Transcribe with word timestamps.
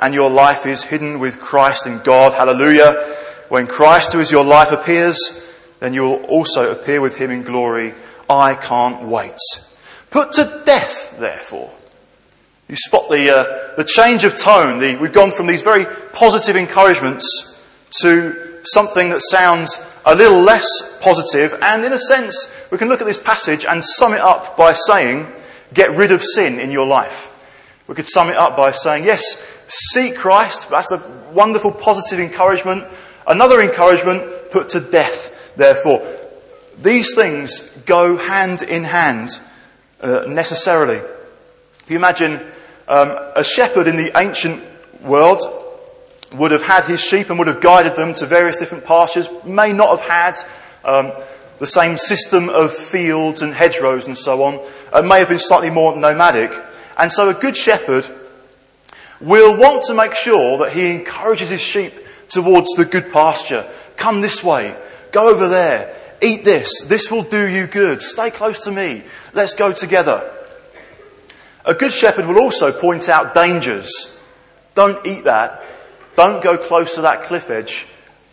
and 0.00 0.14
your 0.14 0.30
life 0.30 0.66
is 0.66 0.82
hidden 0.84 1.18
with 1.18 1.40
Christ 1.40 1.86
in 1.86 2.00
God. 2.00 2.32
Hallelujah. 2.32 2.92
When 3.48 3.66
Christ, 3.66 4.12
who 4.12 4.20
is 4.20 4.30
your 4.30 4.44
life, 4.44 4.72
appears, 4.72 5.18
then 5.80 5.94
you 5.94 6.02
will 6.02 6.22
also 6.24 6.72
appear 6.72 7.00
with 7.00 7.16
him 7.16 7.30
in 7.30 7.42
glory. 7.42 7.94
I 8.28 8.54
can't 8.54 9.04
wait. 9.04 9.38
Put 10.10 10.32
to 10.32 10.62
death, 10.64 11.16
therefore. 11.18 11.72
You 12.68 12.76
spot 12.76 13.08
the, 13.08 13.34
uh, 13.34 13.76
the 13.76 13.84
change 13.84 14.24
of 14.24 14.34
tone. 14.34 14.78
The, 14.78 14.96
we've 14.96 15.12
gone 15.12 15.30
from 15.30 15.46
these 15.46 15.62
very 15.62 15.86
positive 16.12 16.56
encouragements 16.56 17.26
to 18.02 18.60
something 18.64 19.10
that 19.10 19.22
sounds 19.22 19.78
a 20.04 20.14
little 20.14 20.40
less 20.40 20.66
positive. 21.00 21.52
positive, 21.52 21.58
and 21.62 21.84
in 21.84 21.92
a 21.92 21.98
sense, 21.98 22.66
we 22.70 22.76
can 22.76 22.88
look 22.88 23.00
at 23.00 23.06
this 23.06 23.18
passage 23.18 23.64
and 23.64 23.82
sum 23.82 24.12
it 24.12 24.20
up 24.20 24.56
by 24.56 24.74
saying, 24.74 25.26
get 25.72 25.90
rid 25.92 26.12
of 26.12 26.22
sin 26.22 26.60
in 26.60 26.70
your 26.70 26.86
life. 26.86 27.30
We 27.86 27.94
could 27.94 28.06
sum 28.06 28.28
it 28.28 28.36
up 28.36 28.56
by 28.56 28.72
saying, 28.72 29.04
yes, 29.04 29.22
seek 29.68 30.16
Christ. 30.16 30.70
That's 30.70 30.88
the 30.88 31.02
wonderful 31.32 31.72
positive 31.72 32.20
encouragement. 32.20 32.84
Another 33.26 33.60
encouragement, 33.60 34.50
put 34.50 34.70
to 34.70 34.80
death, 34.80 35.54
therefore. 35.56 36.06
These 36.80 37.14
things 37.14 37.60
go 37.86 38.16
hand 38.16 38.62
in 38.62 38.84
hand 38.84 39.40
uh, 40.00 40.24
necessarily. 40.26 40.96
If 40.96 41.90
you 41.90 41.96
imagine 41.96 42.40
um, 42.88 43.16
a 43.36 43.44
shepherd 43.44 43.86
in 43.86 43.96
the 43.96 44.16
ancient 44.18 44.62
world 45.02 45.40
would 46.32 46.50
have 46.50 46.62
had 46.62 46.84
his 46.84 47.00
sheep 47.00 47.30
and 47.30 47.38
would 47.38 47.48
have 47.48 47.60
guided 47.60 47.96
them 47.96 48.14
to 48.14 48.26
various 48.26 48.56
different 48.56 48.84
pastures, 48.84 49.28
may 49.44 49.72
not 49.72 49.98
have 49.98 50.08
had 50.08 50.38
um, 50.84 51.12
the 51.58 51.66
same 51.66 51.96
system 51.96 52.48
of 52.48 52.72
fields 52.72 53.42
and 53.42 53.52
hedgerows 53.52 54.06
and 54.06 54.16
so 54.16 54.42
on, 54.42 54.60
uh, 54.92 55.02
may 55.02 55.18
have 55.18 55.28
been 55.28 55.38
slightly 55.38 55.70
more 55.70 55.96
nomadic. 55.96 56.52
And 56.96 57.10
so 57.10 57.28
a 57.28 57.34
good 57.34 57.56
shepherd 57.56 58.06
will 59.20 59.56
want 59.56 59.82
to 59.84 59.94
make 59.94 60.14
sure 60.14 60.58
that 60.58 60.72
he 60.72 60.90
encourages 60.90 61.50
his 61.50 61.60
sheep 61.60 61.94
towards 62.28 62.68
the 62.74 62.84
good 62.84 63.12
pasture. 63.12 63.68
Come 63.96 64.20
this 64.20 64.44
way. 64.44 64.76
Go 65.12 65.30
over 65.30 65.48
there. 65.48 65.94
Eat 66.20 66.44
this. 66.44 66.82
This 66.82 67.10
will 67.10 67.22
do 67.22 67.48
you 67.48 67.66
good. 67.66 68.02
Stay 68.02 68.30
close 68.30 68.60
to 68.64 68.70
me. 68.70 69.02
Let's 69.32 69.54
go 69.54 69.72
together. 69.72 70.30
A 71.64 71.74
good 71.74 71.92
shepherd 71.92 72.26
will 72.26 72.38
also 72.38 72.72
point 72.72 73.08
out 73.08 73.34
dangers. 73.34 74.18
Don't 74.74 75.06
eat 75.06 75.24
that. 75.24 75.62
Don't 76.16 76.42
go 76.42 76.56
close 76.56 76.94
to 76.94 77.02
that 77.02 77.24
cliff 77.24 77.50
edge. 77.50 77.86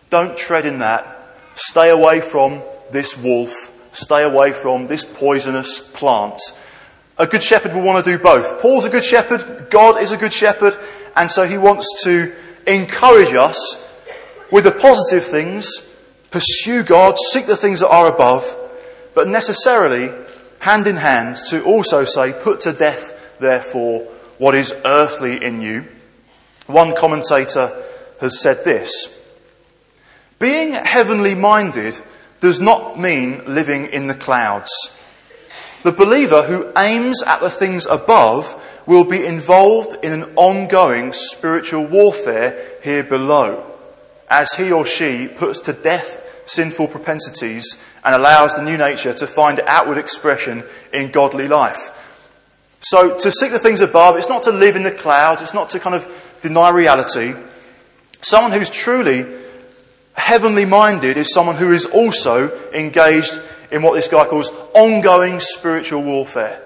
Don't 0.10 0.38
tread 0.38 0.66
in 0.66 0.80
that. 0.80 1.12
Stay 1.56 1.90
away 1.90 2.22
from 2.22 2.62
this 2.92 3.18
wolf. 3.18 3.72
Stay 3.92 4.24
away 4.24 4.52
from 4.52 4.88
this 4.88 5.06
poisonous 5.06 5.80
plant. 5.80 6.40
A 7.18 7.28
good 7.28 7.44
shepherd 7.44 7.74
will 7.74 7.82
want 7.82 8.04
to 8.04 8.18
do 8.18 8.22
both. 8.22 8.62
Paul's 8.62 8.86
a 8.86 8.90
good 8.90 9.06
shepherd. 9.06 9.70
God 9.70 10.02
is 10.02 10.12
a 10.12 10.18
good 10.18 10.34
shepherd. 10.34 10.78
And 11.16 11.32
so 11.32 11.44
he 11.44 11.58
wants 11.58 12.04
to 12.04 12.34
encourage 12.68 13.34
us 13.34 13.82
with 14.52 14.66
the 14.66 14.72
positive 14.72 15.24
things, 15.24 15.70
pursue 16.30 16.84
God, 16.84 17.18
seek 17.32 17.46
the 17.46 17.56
things 17.56 17.80
that 17.80 17.90
are 17.90 18.08
above, 18.08 18.46
but 19.14 19.28
necessarily 19.28 20.12
hand 20.60 20.88
in 20.88 20.98
hand 20.98 21.38
to 21.50 21.64
also 21.64 22.06
say, 22.06 22.34
put 22.34 22.62
to 22.62 22.74
death, 22.74 23.38
therefore, 23.40 24.02
what 24.38 24.56
is 24.56 24.74
earthly 24.84 25.42
in 25.42 25.62
you 25.62 25.86
one 26.68 26.96
commentator 26.96 27.84
has 28.20 28.40
said 28.42 28.64
this 28.64 29.08
Being 30.40 30.74
heavenly 30.74 31.36
minded 31.36 31.98
does 32.42 32.60
not 32.60 33.00
mean 33.00 33.44
living 33.46 33.86
in 33.88 34.08
the 34.08 34.16
clouds. 34.16 34.72
The 35.86 35.92
believer 35.92 36.42
who 36.42 36.72
aims 36.76 37.22
at 37.22 37.42
the 37.42 37.50
things 37.52 37.86
above 37.86 38.60
will 38.88 39.04
be 39.04 39.24
involved 39.24 39.96
in 40.04 40.14
an 40.14 40.34
ongoing 40.36 41.14
spiritual 41.14 41.86
warfare 41.86 42.60
here 42.82 43.04
below 43.04 43.72
as 44.28 44.56
he 44.56 44.72
or 44.72 44.88
she 44.88 45.28
puts 45.28 45.60
to 45.60 45.74
death 45.74 46.20
sinful 46.48 46.88
propensities 46.88 47.80
and 48.04 48.16
allows 48.16 48.56
the 48.56 48.64
new 48.64 48.78
nature 48.78 49.14
to 49.14 49.28
find 49.28 49.60
outward 49.68 50.00
expression 50.00 50.64
in 50.92 51.12
godly 51.12 51.48
life. 51.48 51.92
So 52.80 53.16
to 53.20 53.32
seek 53.32 53.52
the 53.52 53.60
things 53.60 53.82
above, 53.82 54.18
it's 54.18 54.28
not 54.28 54.42
to 54.44 54.52
live 54.52 54.76
in 54.76 54.82
the 54.82 54.92
clouds, 54.92 55.44
it's 55.44 55.54
not 55.54 55.70
to 55.70 55.80
kind 55.80 55.96
of 55.96 56.40
deny 56.42 56.72
reality. 56.72 57.36
Someone 58.22 58.54
who's 58.54 58.72
truly 58.72 59.24
heavenly 60.14 60.66
minded 60.66 61.18
is 61.18 61.32
someone 61.32 61.58
who 61.58 61.72
is 61.72 61.86
also 61.86 62.50
engaged 62.72 63.40
in 63.72 63.82
what 63.82 63.94
this 63.94 64.08
guy 64.08 64.26
calls 64.26 64.50
ongoing 64.74 65.40
spiritual 65.40 66.04
warfare. 66.04 66.62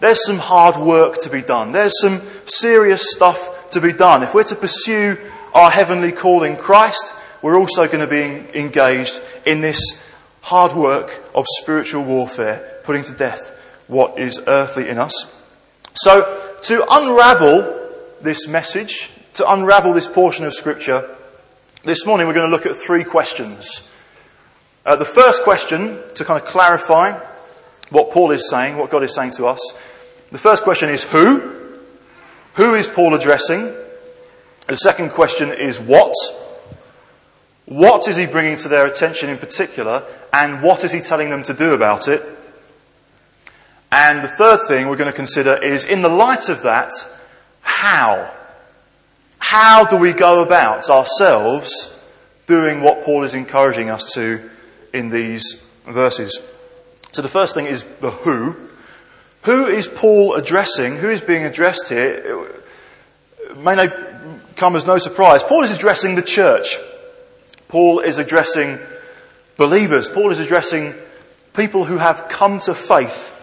There's 0.00 0.24
some 0.24 0.38
hard 0.38 0.76
work 0.76 1.18
to 1.22 1.30
be 1.30 1.42
done. 1.42 1.72
There's 1.72 2.00
some 2.00 2.22
serious 2.46 3.10
stuff 3.10 3.70
to 3.70 3.80
be 3.80 3.92
done. 3.92 4.22
If 4.22 4.34
we're 4.34 4.44
to 4.44 4.54
pursue 4.54 5.18
our 5.54 5.70
heavenly 5.70 6.12
call 6.12 6.44
in 6.44 6.56
Christ, 6.56 7.14
we're 7.42 7.58
also 7.58 7.86
going 7.86 8.00
to 8.00 8.06
be 8.06 8.58
engaged 8.58 9.20
in 9.44 9.60
this 9.60 9.80
hard 10.42 10.72
work 10.72 11.22
of 11.34 11.44
spiritual 11.60 12.04
warfare, 12.04 12.80
putting 12.84 13.02
to 13.04 13.12
death 13.12 13.54
what 13.86 14.18
is 14.18 14.40
earthly 14.46 14.88
in 14.88 14.98
us. 14.98 15.12
So, 15.94 16.56
to 16.62 16.84
unravel 16.88 17.90
this 18.20 18.46
message, 18.46 19.10
to 19.34 19.50
unravel 19.50 19.92
this 19.92 20.06
portion 20.06 20.44
of 20.44 20.54
Scripture, 20.54 21.16
this 21.84 22.06
morning 22.06 22.26
we're 22.26 22.34
going 22.34 22.48
to 22.48 22.54
look 22.54 22.66
at 22.66 22.76
three 22.76 23.04
questions. 23.04 23.87
Uh, 24.84 24.96
the 24.96 25.04
first 25.04 25.42
question, 25.42 25.98
to 26.14 26.24
kind 26.24 26.40
of 26.40 26.46
clarify 26.46 27.18
what 27.90 28.10
Paul 28.10 28.30
is 28.30 28.48
saying, 28.48 28.76
what 28.76 28.90
God 28.90 29.02
is 29.02 29.14
saying 29.14 29.32
to 29.32 29.46
us, 29.46 29.60
the 30.30 30.38
first 30.38 30.62
question 30.62 30.88
is 30.90 31.04
who? 31.04 31.54
Who 32.54 32.74
is 32.74 32.88
Paul 32.88 33.14
addressing? 33.14 33.72
The 34.66 34.76
second 34.76 35.10
question 35.10 35.50
is 35.50 35.80
what? 35.80 36.14
What 37.66 38.08
is 38.08 38.16
he 38.16 38.26
bringing 38.26 38.56
to 38.58 38.68
their 38.68 38.86
attention 38.86 39.28
in 39.30 39.38
particular, 39.38 40.04
and 40.32 40.62
what 40.62 40.84
is 40.84 40.92
he 40.92 41.00
telling 41.00 41.30
them 41.30 41.42
to 41.44 41.54
do 41.54 41.74
about 41.74 42.08
it? 42.08 42.22
And 43.90 44.22
the 44.22 44.28
third 44.28 44.60
thing 44.68 44.88
we're 44.88 44.96
going 44.96 45.10
to 45.10 45.16
consider 45.16 45.56
is, 45.56 45.84
in 45.84 46.02
the 46.02 46.08
light 46.08 46.48
of 46.48 46.62
that, 46.62 46.92
how? 47.62 48.32
How 49.38 49.84
do 49.84 49.96
we 49.96 50.12
go 50.12 50.42
about 50.42 50.90
ourselves 50.90 51.98
doing 52.46 52.80
what 52.80 53.04
Paul 53.04 53.24
is 53.24 53.34
encouraging 53.34 53.88
us 53.88 54.12
to 54.14 54.50
in 54.92 55.08
these 55.08 55.64
verses? 55.86 56.40
So 57.12 57.22
the 57.22 57.28
first 57.28 57.54
thing 57.54 57.66
is 57.66 57.84
the 58.00 58.10
who. 58.10 58.56
Who 59.42 59.66
is 59.66 59.88
Paul 59.88 60.34
addressing? 60.34 60.96
Who 60.96 61.08
is 61.08 61.20
being 61.20 61.44
addressed 61.44 61.88
here? 61.88 62.62
It 63.50 63.56
may 63.56 63.74
not 63.74 63.92
come 64.56 64.76
as 64.76 64.86
no 64.86 64.98
surprise. 64.98 65.42
Paul 65.42 65.62
is 65.62 65.70
addressing 65.70 66.14
the 66.14 66.22
church. 66.22 66.76
Paul 67.68 68.00
is 68.00 68.18
addressing 68.18 68.78
believers. 69.56 70.08
Paul 70.08 70.30
is 70.30 70.38
addressing 70.38 70.94
people 71.54 71.84
who 71.84 71.96
have 71.96 72.28
come 72.28 72.58
to 72.60 72.74
faith 72.74 73.34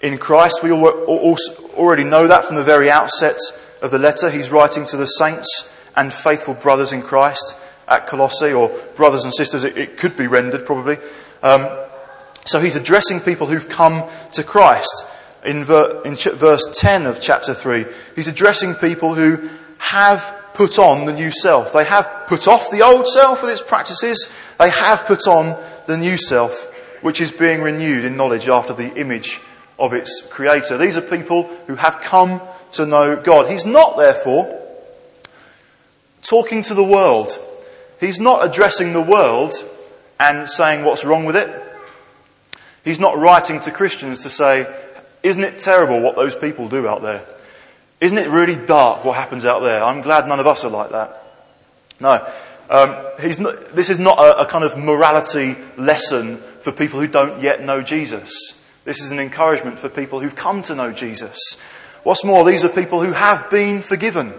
in 0.00 0.18
Christ. 0.18 0.60
We 0.62 0.72
already 0.72 2.04
know 2.04 2.28
that 2.28 2.44
from 2.44 2.56
the 2.56 2.64
very 2.64 2.90
outset 2.90 3.38
of 3.82 3.90
the 3.90 3.98
letter. 3.98 4.30
He's 4.30 4.50
writing 4.50 4.84
to 4.86 4.96
the 4.96 5.06
saints 5.06 5.72
and 5.96 6.12
faithful 6.12 6.54
brothers 6.54 6.92
in 6.92 7.02
Christ 7.02 7.56
at 7.88 8.06
Colossae, 8.06 8.52
or 8.52 8.68
brothers 8.96 9.24
and 9.24 9.32
sisters, 9.34 9.64
it, 9.64 9.76
it 9.76 9.96
could 9.96 10.16
be 10.16 10.26
rendered 10.26 10.66
probably. 10.66 10.98
Um, 11.42 11.68
so 12.44 12.60
he's 12.60 12.76
addressing 12.76 13.20
people 13.20 13.46
who've 13.46 13.68
come 13.68 14.04
to 14.32 14.42
Christ. 14.42 15.04
In, 15.44 15.64
ver, 15.64 16.02
in 16.04 16.16
ch- 16.16 16.32
verse 16.32 16.66
10 16.72 17.06
of 17.06 17.20
chapter 17.20 17.54
3, 17.54 17.86
he's 18.14 18.28
addressing 18.28 18.74
people 18.74 19.14
who 19.14 19.48
have 19.78 20.36
put 20.54 20.78
on 20.78 21.04
the 21.04 21.12
new 21.12 21.30
self. 21.30 21.72
They 21.72 21.84
have 21.84 22.24
put 22.26 22.48
off 22.48 22.70
the 22.70 22.82
old 22.82 23.06
self 23.06 23.42
with 23.42 23.50
its 23.50 23.62
practices. 23.62 24.30
They 24.58 24.70
have 24.70 25.04
put 25.04 25.26
on 25.28 25.60
the 25.86 25.96
new 25.96 26.16
self, 26.16 26.72
which 27.02 27.20
is 27.20 27.30
being 27.30 27.62
renewed 27.62 28.04
in 28.04 28.16
knowledge 28.16 28.48
after 28.48 28.72
the 28.72 28.94
image 28.94 29.40
of 29.78 29.92
its 29.92 30.22
creator. 30.30 30.78
These 30.78 30.96
are 30.96 31.02
people 31.02 31.44
who 31.66 31.74
have 31.74 32.00
come 32.00 32.40
to 32.72 32.86
know 32.86 33.16
God. 33.16 33.50
He's 33.50 33.66
not, 33.66 33.96
therefore, 33.96 34.62
talking 36.22 36.62
to 36.62 36.74
the 36.74 36.84
world. 36.84 37.38
He's 38.00 38.20
not 38.20 38.44
addressing 38.44 38.92
the 38.92 39.00
world 39.00 39.52
and 40.20 40.48
saying 40.48 40.84
what's 40.84 41.04
wrong 41.04 41.24
with 41.24 41.36
it. 41.36 41.62
He's 42.84 43.00
not 43.00 43.18
writing 43.18 43.60
to 43.60 43.70
Christians 43.70 44.22
to 44.22 44.30
say, 44.30 44.66
isn't 45.22 45.42
it 45.42 45.58
terrible 45.58 46.00
what 46.00 46.16
those 46.16 46.36
people 46.36 46.68
do 46.68 46.86
out 46.86 47.02
there? 47.02 47.24
Isn't 48.00 48.18
it 48.18 48.28
really 48.28 48.54
dark 48.54 49.04
what 49.04 49.16
happens 49.16 49.44
out 49.44 49.60
there? 49.60 49.82
I'm 49.82 50.02
glad 50.02 50.28
none 50.28 50.38
of 50.38 50.46
us 50.46 50.64
are 50.64 50.70
like 50.70 50.90
that. 50.90 51.22
No. 52.00 52.32
Um, 52.68 52.90
not, 53.38 53.68
this 53.74 53.90
is 53.90 53.98
not 53.98 54.18
a, 54.18 54.42
a 54.42 54.46
kind 54.46 54.64
of 54.64 54.76
morality 54.76 55.56
lesson 55.76 56.36
for 56.60 56.72
people 56.72 57.00
who 57.00 57.08
don't 57.08 57.42
yet 57.42 57.62
know 57.62 57.82
Jesus. 57.82 58.60
This 58.84 59.00
is 59.00 59.10
an 59.10 59.18
encouragement 59.18 59.78
for 59.78 59.88
people 59.88 60.20
who've 60.20 60.36
come 60.36 60.62
to 60.62 60.74
know 60.74 60.92
Jesus. 60.92 61.38
What's 62.02 62.24
more, 62.24 62.44
these 62.44 62.64
are 62.64 62.68
people 62.68 63.02
who 63.02 63.12
have 63.12 63.50
been 63.50 63.80
forgiven 63.80 64.32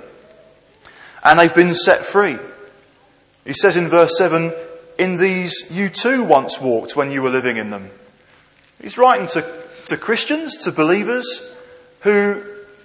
and 1.24 1.40
they've 1.40 1.54
been 1.54 1.76
set 1.76 2.06
free. 2.06 2.38
He 3.48 3.54
says 3.54 3.78
in 3.78 3.88
verse 3.88 4.18
7, 4.18 4.54
In 5.00 5.18
these 5.18 5.72
you 5.72 5.88
too 5.88 6.22
once 6.22 6.60
walked 6.60 6.98
when 6.98 7.12
you 7.12 7.22
were 7.22 7.30
living 7.30 7.56
in 7.56 7.70
them. 7.70 7.90
He's 8.82 8.98
writing 8.98 9.28
to, 9.28 9.64
to 9.86 9.96
Christians, 9.96 10.58
to 10.66 10.74
believers 10.74 11.50
who 12.02 12.44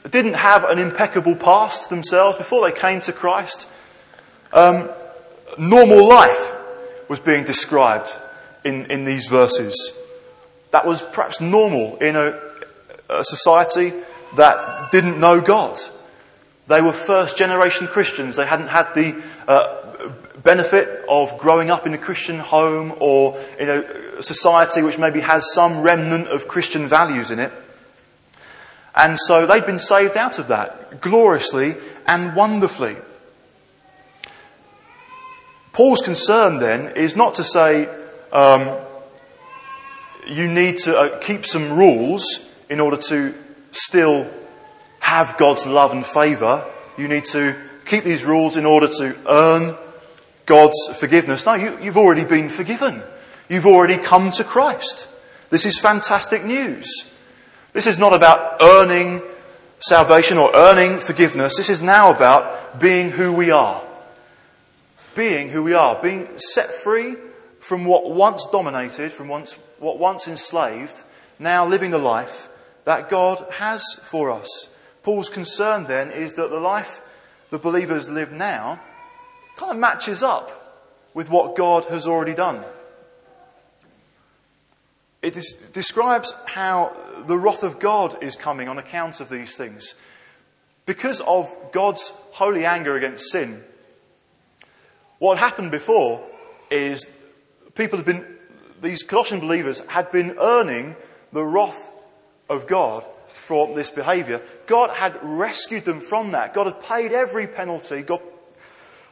didn't 0.08 0.34
have 0.34 0.62
an 0.62 0.78
impeccable 0.78 1.34
past 1.34 1.90
themselves 1.90 2.36
before 2.36 2.62
they 2.64 2.74
came 2.74 3.00
to 3.02 3.12
Christ. 3.12 3.68
Um, 4.52 4.88
normal 5.58 6.06
life 6.06 6.54
was 7.08 7.18
being 7.18 7.44
described 7.44 8.16
in, 8.64 8.84
in 8.86 9.04
these 9.04 9.26
verses. 9.26 9.74
That 10.70 10.86
was 10.86 11.02
perhaps 11.02 11.40
normal 11.40 11.96
in 11.96 12.14
a, 12.14 12.38
a 13.08 13.24
society 13.24 13.92
that 14.36 14.92
didn't 14.92 15.18
know 15.18 15.40
God. 15.40 15.80
They 16.68 16.80
were 16.80 16.92
first 16.92 17.36
generation 17.36 17.88
Christians. 17.88 18.36
They 18.36 18.46
hadn't 18.46 18.68
had 18.68 18.94
the 18.94 19.20
uh, 19.48 19.81
benefit 20.42 21.04
of 21.08 21.38
growing 21.38 21.70
up 21.70 21.86
in 21.86 21.94
a 21.94 21.98
Christian 21.98 22.38
home 22.38 22.94
or 22.98 23.38
in 23.58 23.68
a 23.68 24.22
society 24.22 24.82
which 24.82 24.98
maybe 24.98 25.20
has 25.20 25.52
some 25.52 25.82
remnant 25.82 26.28
of 26.28 26.48
Christian 26.48 26.86
values 26.86 27.30
in 27.30 27.38
it. 27.38 27.52
And 28.94 29.18
so 29.18 29.46
they'd 29.46 29.66
been 29.66 29.78
saved 29.78 30.16
out 30.16 30.38
of 30.38 30.48
that 30.48 31.00
gloriously 31.00 31.76
and 32.06 32.36
wonderfully. 32.36 32.96
Paul's 35.72 36.02
concern 36.02 36.58
then 36.58 36.96
is 36.96 37.16
not 37.16 37.34
to 37.34 37.44
say 37.44 37.88
um, 38.30 38.78
you 40.26 40.46
need 40.48 40.76
to 40.78 40.98
uh, 40.98 41.18
keep 41.18 41.46
some 41.46 41.78
rules 41.78 42.50
in 42.68 42.80
order 42.80 42.98
to 43.08 43.34
still 43.70 44.30
have 45.00 45.38
God's 45.38 45.66
love 45.66 45.92
and 45.92 46.04
favour. 46.04 46.64
You 46.98 47.08
need 47.08 47.24
to 47.26 47.56
keep 47.86 48.04
these 48.04 48.24
rules 48.24 48.56
in 48.56 48.66
order 48.66 48.88
to 48.88 49.16
earn 49.26 49.76
God's 50.46 50.78
forgiveness. 50.96 51.46
No, 51.46 51.54
you, 51.54 51.78
you've 51.80 51.96
already 51.96 52.24
been 52.24 52.48
forgiven. 52.48 53.02
You've 53.48 53.66
already 53.66 53.98
come 53.98 54.30
to 54.32 54.44
Christ. 54.44 55.08
This 55.50 55.66
is 55.66 55.78
fantastic 55.78 56.44
news. 56.44 56.86
This 57.72 57.86
is 57.86 57.98
not 57.98 58.12
about 58.12 58.62
earning 58.62 59.22
salvation 59.80 60.38
or 60.38 60.54
earning 60.54 61.00
forgiveness. 61.00 61.56
This 61.56 61.70
is 61.70 61.80
now 61.80 62.14
about 62.14 62.80
being 62.80 63.10
who 63.10 63.32
we 63.32 63.50
are. 63.50 63.82
Being 65.14 65.48
who 65.48 65.62
we 65.62 65.74
are. 65.74 66.00
Being 66.00 66.28
set 66.38 66.70
free 66.70 67.16
from 67.60 67.84
what 67.84 68.10
once 68.10 68.46
dominated, 68.50 69.12
from 69.12 69.28
once, 69.28 69.54
what 69.78 69.98
once 69.98 70.26
enslaved, 70.26 71.02
now 71.38 71.66
living 71.66 71.90
the 71.90 71.98
life 71.98 72.48
that 72.84 73.08
God 73.08 73.44
has 73.52 73.84
for 74.02 74.30
us. 74.30 74.68
Paul's 75.02 75.28
concern 75.28 75.84
then 75.84 76.10
is 76.10 76.34
that 76.34 76.50
the 76.50 76.60
life 76.60 77.02
the 77.50 77.58
believers 77.58 78.08
live 78.08 78.32
now 78.32 78.80
kind 79.56 79.72
of 79.72 79.78
matches 79.78 80.22
up 80.22 80.58
with 81.14 81.28
what 81.30 81.56
God 81.56 81.84
has 81.86 82.06
already 82.06 82.34
done. 82.34 82.64
It 85.20 85.36
is, 85.36 85.52
describes 85.72 86.34
how 86.46 86.96
the 87.26 87.38
wrath 87.38 87.62
of 87.62 87.78
God 87.78 88.22
is 88.22 88.34
coming 88.34 88.68
on 88.68 88.78
account 88.78 89.20
of 89.20 89.28
these 89.28 89.56
things. 89.56 89.94
Because 90.84 91.20
of 91.20 91.54
God's 91.70 92.08
holy 92.32 92.64
anger 92.64 92.96
against 92.96 93.30
sin, 93.30 93.62
what 95.18 95.38
happened 95.38 95.70
before 95.70 96.24
is 96.70 97.06
people 97.76 97.98
had 97.98 98.06
been, 98.06 98.26
these 98.80 99.04
Colossian 99.04 99.38
believers 99.38 99.78
had 99.86 100.10
been 100.10 100.36
earning 100.40 100.96
the 101.32 101.44
wrath 101.44 101.92
of 102.48 102.66
God 102.66 103.04
from 103.34 103.74
this 103.74 103.92
behavior. 103.92 104.42
God 104.66 104.90
had 104.90 105.16
rescued 105.22 105.84
them 105.84 106.00
from 106.00 106.32
that. 106.32 106.52
God 106.52 106.66
had 106.66 106.82
paid 106.82 107.12
every 107.12 107.46
penalty. 107.46 108.02
God 108.02 108.20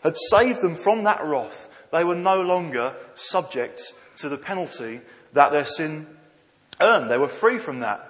had 0.03 0.17
saved 0.17 0.63
them 0.63 0.77
from 0.77 1.05
that 1.05 1.25
wrath. 1.25 1.69
They 1.93 2.05
were 2.05 2.17
no 2.17 2.43
longer 2.43 2.95
subject 3.15 3.93
to 4.17 4.29
the 4.29 4.39
penalty 4.39 5.01
that 5.33 5.53
their 5.53 5.65
sin 5.65 6.07
earned. 6.81 7.11
They 7.11 7.19
were 7.19 7.29
free 7.29 7.59
from 7.59 7.81
that. 7.81 8.07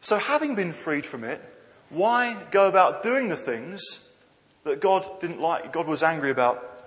So, 0.00 0.18
having 0.18 0.54
been 0.54 0.72
freed 0.72 1.04
from 1.04 1.24
it, 1.24 1.42
why 1.90 2.36
go 2.50 2.68
about 2.68 3.02
doing 3.02 3.28
the 3.28 3.36
things 3.36 4.00
that 4.64 4.80
God 4.80 5.20
didn't 5.20 5.40
like, 5.40 5.72
God 5.72 5.86
was 5.86 6.02
angry 6.02 6.30
about 6.30 6.84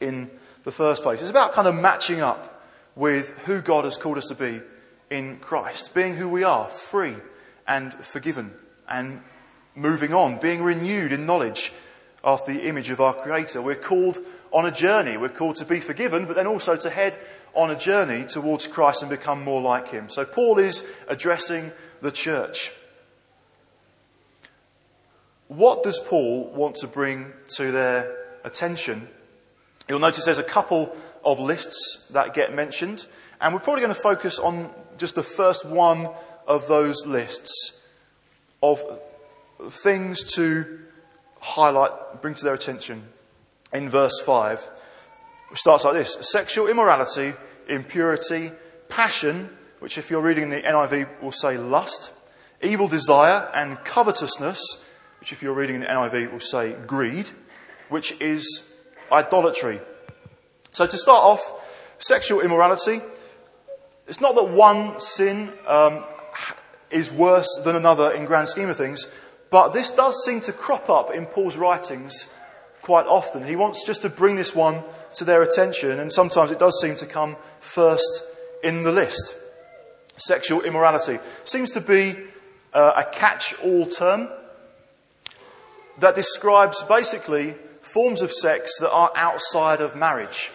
in 0.00 0.30
the 0.64 0.72
first 0.72 1.02
place? 1.02 1.20
It's 1.20 1.30
about 1.30 1.52
kind 1.52 1.68
of 1.68 1.74
matching 1.74 2.20
up 2.20 2.62
with 2.94 3.30
who 3.46 3.62
God 3.62 3.84
has 3.84 3.96
called 3.96 4.18
us 4.18 4.26
to 4.26 4.34
be 4.34 4.60
in 5.08 5.38
Christ, 5.38 5.94
being 5.94 6.14
who 6.14 6.28
we 6.28 6.44
are, 6.44 6.68
free 6.68 7.14
and 7.66 7.94
forgiven, 7.94 8.52
and 8.88 9.22
moving 9.74 10.12
on, 10.12 10.38
being 10.38 10.62
renewed 10.62 11.12
in 11.12 11.24
knowledge 11.24 11.72
after 12.24 12.52
the 12.52 12.68
image 12.68 12.90
of 12.90 13.00
our 13.00 13.14
Creator. 13.14 13.62
We're 13.62 13.74
called 13.74 14.18
on 14.52 14.66
a 14.66 14.70
journey. 14.70 15.16
We're 15.16 15.28
called 15.28 15.56
to 15.56 15.64
be 15.64 15.80
forgiven, 15.80 16.26
but 16.26 16.36
then 16.36 16.46
also 16.46 16.76
to 16.76 16.90
head 16.90 17.18
on 17.54 17.70
a 17.70 17.78
journey 17.78 18.24
towards 18.24 18.66
Christ 18.66 19.02
and 19.02 19.10
become 19.10 19.42
more 19.42 19.60
like 19.60 19.88
Him. 19.88 20.08
So 20.08 20.24
Paul 20.24 20.58
is 20.58 20.84
addressing 21.08 21.72
the 22.00 22.12
church. 22.12 22.72
What 25.48 25.82
does 25.82 25.98
Paul 25.98 26.50
want 26.54 26.76
to 26.76 26.86
bring 26.86 27.32
to 27.56 27.70
their 27.72 28.16
attention? 28.44 29.08
You'll 29.88 29.98
notice 29.98 30.24
there's 30.24 30.38
a 30.38 30.42
couple 30.42 30.96
of 31.24 31.40
lists 31.40 32.06
that 32.10 32.32
get 32.32 32.54
mentioned, 32.54 33.06
and 33.40 33.52
we're 33.52 33.60
probably 33.60 33.82
going 33.82 33.94
to 33.94 34.00
focus 34.00 34.38
on 34.38 34.70
just 34.96 35.14
the 35.14 35.22
first 35.22 35.64
one 35.64 36.08
of 36.46 36.68
those 36.68 37.04
lists 37.06 37.80
of 38.62 38.82
things 39.68 40.34
to 40.34 40.80
highlight, 41.42 42.22
bring 42.22 42.34
to 42.34 42.44
their 42.44 42.54
attention 42.54 43.02
in 43.72 43.90
verse 43.90 44.18
5 44.24 44.68
which 45.52 45.60
starts 45.60 45.84
like 45.84 45.92
this 45.92 46.16
sexual 46.22 46.66
immorality, 46.66 47.34
impurity, 47.68 48.50
passion, 48.88 49.50
which 49.80 49.98
if 49.98 50.10
you're 50.10 50.22
reading 50.22 50.48
the 50.48 50.62
NIV 50.62 51.20
will 51.20 51.30
say 51.30 51.58
lust, 51.58 52.10
evil 52.62 52.88
desire, 52.88 53.50
and 53.54 53.76
covetousness, 53.84 54.82
which 55.20 55.30
if 55.30 55.42
you're 55.42 55.52
reading 55.52 55.80
the 55.80 55.86
NIV 55.86 56.32
will 56.32 56.40
say 56.40 56.72
greed, 56.86 57.28
which 57.90 58.12
is 58.12 58.62
idolatry. 59.12 59.78
So 60.72 60.86
to 60.86 60.96
start 60.96 61.22
off, 61.22 61.52
sexual 61.98 62.40
immorality. 62.40 63.02
It's 64.08 64.22
not 64.22 64.34
that 64.36 64.48
one 64.48 64.98
sin 65.00 65.52
um, 65.66 66.02
is 66.90 67.10
worse 67.10 67.60
than 67.62 67.76
another 67.76 68.10
in 68.12 68.24
grand 68.24 68.48
scheme 68.48 68.70
of 68.70 68.78
things, 68.78 69.06
but 69.52 69.74
this 69.74 69.90
does 69.90 70.24
seem 70.24 70.40
to 70.40 70.52
crop 70.52 70.88
up 70.88 71.10
in 71.14 71.26
Paul's 71.26 71.58
writings 71.58 72.26
quite 72.80 73.06
often. 73.06 73.44
He 73.44 73.54
wants 73.54 73.84
just 73.84 74.00
to 74.00 74.08
bring 74.08 74.34
this 74.34 74.54
one 74.54 74.82
to 75.16 75.24
their 75.24 75.42
attention, 75.42 76.00
and 76.00 76.10
sometimes 76.10 76.50
it 76.50 76.58
does 76.58 76.80
seem 76.80 76.96
to 76.96 77.06
come 77.06 77.36
first 77.60 78.24
in 78.64 78.82
the 78.82 78.90
list. 78.90 79.36
Sexual 80.16 80.62
immorality 80.62 81.18
seems 81.44 81.70
to 81.72 81.82
be 81.82 82.16
uh, 82.72 82.94
a 82.96 83.04
catch 83.04 83.52
all 83.60 83.84
term 83.84 84.30
that 85.98 86.14
describes 86.14 86.82
basically 86.84 87.54
forms 87.82 88.22
of 88.22 88.32
sex 88.32 88.78
that 88.80 88.90
are 88.90 89.12
outside 89.14 89.82
of 89.82 89.94
marriage 89.94 90.50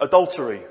adultery, 0.00 0.62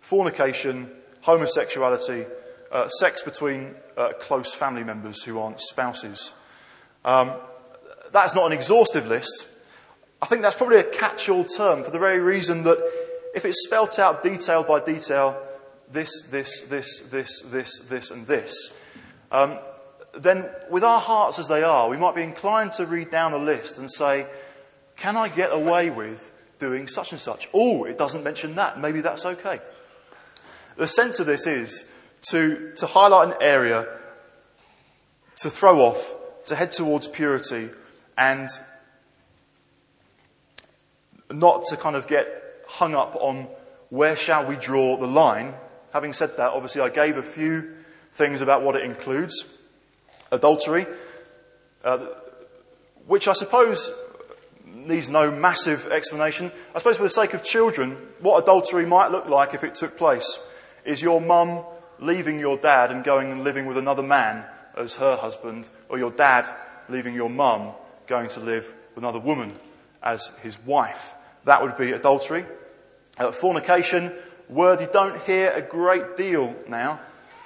fornication, 0.00 0.90
homosexuality, 1.20 2.26
uh, 2.72 2.88
sex 2.88 3.22
between 3.22 3.76
uh, 3.96 4.12
close 4.18 4.54
family 4.54 4.82
members 4.82 5.22
who 5.22 5.38
aren't 5.38 5.60
spouses. 5.60 6.32
Um, 7.04 7.32
that's 8.10 8.34
not 8.34 8.46
an 8.46 8.52
exhaustive 8.52 9.06
list, 9.06 9.46
I 10.22 10.26
think 10.26 10.42
that's 10.42 10.54
probably 10.54 10.76
a 10.76 10.84
catch 10.84 11.28
all 11.28 11.44
term 11.44 11.82
for 11.82 11.90
the 11.90 11.98
very 11.98 12.20
reason 12.20 12.62
that 12.62 12.78
if 13.34 13.44
it's 13.44 13.64
spelt 13.64 13.98
out 13.98 14.22
detail 14.22 14.62
by 14.62 14.78
detail, 14.78 15.36
this, 15.90 16.22
this, 16.30 16.60
this, 16.62 17.00
this, 17.10 17.40
this, 17.40 17.80
this, 17.80 18.10
and 18.12 18.24
this, 18.24 18.72
um, 19.32 19.58
then 20.14 20.48
with 20.70 20.84
our 20.84 21.00
hearts 21.00 21.40
as 21.40 21.48
they 21.48 21.64
are, 21.64 21.88
we 21.88 21.96
might 21.96 22.14
be 22.14 22.22
inclined 22.22 22.70
to 22.72 22.86
read 22.86 23.10
down 23.10 23.32
a 23.32 23.38
list 23.38 23.78
and 23.78 23.90
say, 23.90 24.28
Can 24.94 25.16
I 25.16 25.28
get 25.28 25.52
away 25.52 25.90
with 25.90 26.32
doing 26.60 26.86
such 26.86 27.10
and 27.10 27.20
such? 27.20 27.48
Oh, 27.52 27.82
it 27.82 27.98
doesn't 27.98 28.22
mention 28.22 28.54
that. 28.54 28.78
Maybe 28.78 29.00
that's 29.00 29.26
okay. 29.26 29.58
The 30.76 30.86
sense 30.86 31.18
of 31.18 31.26
this 31.26 31.48
is 31.48 31.84
to, 32.30 32.72
to 32.76 32.86
highlight 32.86 33.28
an 33.28 33.34
area, 33.40 33.86
to 35.36 35.50
throw 35.50 35.80
off, 35.80 36.14
to 36.44 36.56
head 36.56 36.72
towards 36.72 37.08
purity, 37.08 37.70
and 38.16 38.48
not 41.30 41.64
to 41.66 41.76
kind 41.76 41.96
of 41.96 42.06
get 42.06 42.26
hung 42.68 42.94
up 42.94 43.16
on 43.20 43.48
where 43.90 44.16
shall 44.16 44.46
we 44.46 44.56
draw 44.56 44.96
the 44.96 45.06
line. 45.06 45.54
Having 45.92 46.12
said 46.14 46.36
that, 46.36 46.52
obviously 46.52 46.80
I 46.80 46.88
gave 46.88 47.16
a 47.16 47.22
few 47.22 47.74
things 48.12 48.40
about 48.40 48.62
what 48.62 48.76
it 48.76 48.84
includes. 48.84 49.44
Adultery, 50.30 50.86
uh, 51.84 52.06
which 53.06 53.28
I 53.28 53.32
suppose 53.32 53.90
needs 54.64 55.10
no 55.10 55.30
massive 55.30 55.86
explanation. 55.88 56.50
I 56.74 56.78
suppose 56.78 56.96
for 56.96 57.02
the 57.02 57.10
sake 57.10 57.34
of 57.34 57.44
children, 57.44 57.96
what 58.20 58.42
adultery 58.42 58.86
might 58.86 59.10
look 59.10 59.28
like 59.28 59.54
if 59.54 59.64
it 59.64 59.74
took 59.74 59.96
place 59.96 60.38
is 60.84 61.02
your 61.02 61.20
mum 61.20 61.64
leaving 62.02 62.38
your 62.38 62.56
dad 62.56 62.90
and 62.90 63.04
going 63.04 63.30
and 63.30 63.44
living 63.44 63.66
with 63.66 63.78
another 63.78 64.02
man 64.02 64.44
as 64.76 64.94
her 64.94 65.16
husband, 65.16 65.68
or 65.88 65.98
your 65.98 66.10
dad 66.10 66.46
leaving 66.88 67.14
your 67.14 67.30
mum 67.30 67.72
going 68.06 68.28
to 68.28 68.40
live 68.40 68.72
with 68.94 69.04
another 69.04 69.20
woman 69.20 69.54
as 70.02 70.30
his 70.42 70.58
wife. 70.64 71.14
That 71.44 71.62
would 71.62 71.76
be 71.76 71.92
adultery. 71.92 72.44
Uh, 73.18 73.30
fornication, 73.30 74.12
word 74.48 74.80
you 74.80 74.88
don't 74.92 75.20
hear 75.22 75.50
a 75.50 75.62
great 75.62 76.16
deal 76.16 76.54
now, 76.68 77.00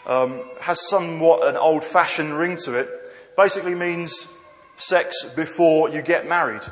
um, 0.06 0.40
has 0.60 0.88
somewhat 0.88 1.46
an 1.46 1.56
old 1.56 1.84
fashioned 1.84 2.36
ring 2.36 2.56
to 2.58 2.74
it. 2.74 2.88
basically 3.36 3.74
means 3.74 4.28
sex 4.76 5.24
before 5.34 5.90
you 5.90 6.02
get 6.02 6.28
married, 6.28 6.62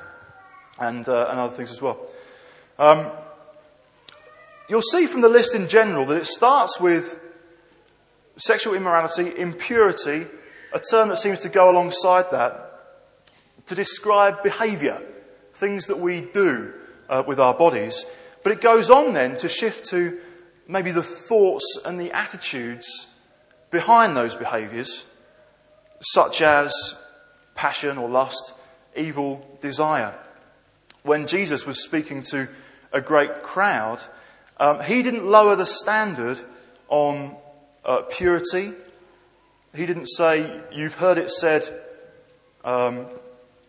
and, 0.78 1.08
uh, 1.08 1.26
and 1.30 1.38
other 1.38 1.54
things 1.54 1.70
as 1.70 1.82
well. 1.82 1.98
Um, 2.78 3.10
you'll 4.68 4.82
see 4.82 5.06
from 5.06 5.20
the 5.20 5.28
list 5.28 5.54
in 5.54 5.68
general 5.68 6.04
that 6.06 6.16
it 6.16 6.26
starts 6.26 6.80
with 6.80 7.18
sexual 8.36 8.74
immorality, 8.74 9.32
impurity, 9.36 10.26
a 10.72 10.80
term 10.80 11.08
that 11.08 11.18
seems 11.18 11.40
to 11.40 11.48
go 11.48 11.70
alongside 11.70 12.30
that, 12.32 12.60
to 13.66 13.74
describe 13.74 14.42
behaviour, 14.42 15.00
things 15.54 15.86
that 15.86 15.98
we 15.98 16.20
do 16.20 16.72
uh, 17.08 17.22
with 17.26 17.38
our 17.38 17.54
bodies. 17.54 18.04
But 18.42 18.52
it 18.52 18.60
goes 18.60 18.90
on 18.90 19.12
then 19.12 19.36
to 19.38 19.48
shift 19.48 19.86
to 19.86 20.18
maybe 20.66 20.90
the 20.90 21.02
thoughts 21.02 21.78
and 21.84 21.98
the 21.98 22.12
attitudes 22.12 23.06
behind 23.70 24.16
those 24.16 24.34
behaviours, 24.34 25.04
such 26.00 26.42
as 26.42 26.94
passion 27.54 27.98
or 27.98 28.08
lust, 28.08 28.54
evil 28.96 29.58
desire. 29.60 30.16
When 31.02 31.26
Jesus 31.26 31.66
was 31.66 31.82
speaking 31.82 32.22
to 32.30 32.48
a 32.92 33.00
great 33.00 33.42
crowd, 33.42 34.00
um, 34.58 34.80
he 34.80 35.02
didn't 35.02 35.24
lower 35.24 35.56
the 35.56 35.66
standard 35.66 36.40
on 36.88 37.36
uh, 37.84 38.02
purity. 38.02 38.72
He 39.74 39.86
didn't 39.86 40.06
say, 40.06 40.60
You've 40.72 40.94
heard 40.94 41.18
it 41.18 41.30
said, 41.30 41.68
um, 42.64 43.06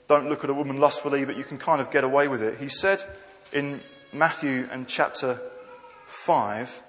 don't 0.07 0.29
look 0.29 0.43
at 0.43 0.49
a 0.49 0.53
woman 0.53 0.77
lustfully, 0.77 1.25
but 1.25 1.35
you 1.35 1.43
can 1.43 1.57
kind 1.57 1.81
of 1.81 1.91
get 1.91 2.03
away 2.03 2.27
with 2.27 2.41
it. 2.41 2.59
He 2.59 2.69
said 2.69 3.03
in 3.51 3.81
Matthew 4.13 4.67
and 4.71 4.87
chapter 4.87 5.41
5, 6.05 6.83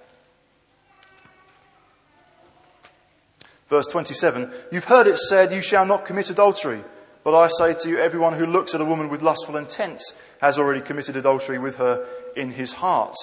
verse 3.68 3.87
27, 3.87 4.50
You've 4.71 4.85
heard 4.85 5.06
it 5.06 5.18
said, 5.18 5.52
You 5.52 5.62
shall 5.62 5.87
not 5.87 6.04
commit 6.04 6.30
adultery. 6.30 6.83
But 7.25 7.35
I 7.35 7.49
say 7.49 7.75
to 7.75 7.88
you, 7.88 7.99
everyone 7.99 8.35
who 8.35 8.47
looks 8.47 8.73
at 8.73 8.80
a 8.80 8.85
woman 8.85 9.09
with 9.09 9.21
lustful 9.21 9.56
intent 9.56 10.00
has 10.40 10.61
already 10.61 10.80
committed 10.80 11.16
adultery 11.16 11.59
with 11.59 11.75
her 11.76 12.06
in 12.37 12.52
his 12.52 12.73
heart. 12.73 13.16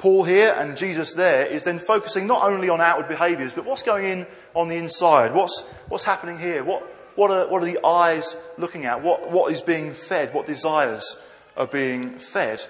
Paul 0.00 0.24
here 0.24 0.56
and 0.56 0.78
Jesus 0.78 1.12
there 1.12 1.44
is 1.44 1.64
then 1.64 1.78
focusing 1.78 2.26
not 2.26 2.42
only 2.42 2.70
on 2.70 2.80
outward 2.80 3.06
behaviours, 3.06 3.52
but 3.52 3.66
what's 3.66 3.82
going 3.82 4.06
in 4.06 4.26
on 4.54 4.68
the 4.68 4.76
inside. 4.76 5.34
What's, 5.34 5.60
what's 5.88 6.04
happening 6.04 6.38
here? 6.38 6.64
What, 6.64 6.82
what, 7.16 7.30
are, 7.30 7.46
what 7.48 7.62
are 7.62 7.66
the 7.66 7.84
eyes 7.86 8.34
looking 8.56 8.86
at? 8.86 9.02
What, 9.02 9.30
what 9.30 9.52
is 9.52 9.60
being 9.60 9.92
fed? 9.92 10.32
What 10.32 10.46
desires 10.46 11.18
are 11.54 11.66
being 11.66 12.18
fed? 12.18 12.64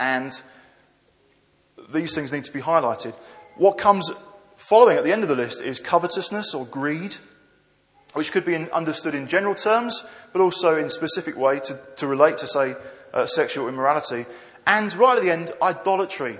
And 0.00 0.32
these 1.94 2.12
things 2.12 2.32
need 2.32 2.42
to 2.44 2.52
be 2.52 2.60
highlighted. 2.60 3.14
What 3.54 3.78
comes 3.78 4.10
following 4.56 4.98
at 4.98 5.04
the 5.04 5.12
end 5.12 5.22
of 5.22 5.28
the 5.28 5.36
list 5.36 5.60
is 5.60 5.78
covetousness 5.78 6.54
or 6.54 6.66
greed, 6.66 7.14
which 8.14 8.32
could 8.32 8.44
be 8.44 8.56
understood 8.56 9.14
in 9.14 9.28
general 9.28 9.54
terms, 9.54 10.04
but 10.32 10.42
also 10.42 10.76
in 10.76 10.90
specific 10.90 11.36
way 11.36 11.60
to, 11.60 11.78
to 11.98 12.08
relate 12.08 12.38
to, 12.38 12.48
say, 12.48 12.74
uh, 13.14 13.26
sexual 13.26 13.68
immorality. 13.68 14.26
And 14.66 14.92
right 14.96 15.16
at 15.16 15.22
the 15.22 15.30
end, 15.30 15.52
idolatry. 15.62 16.38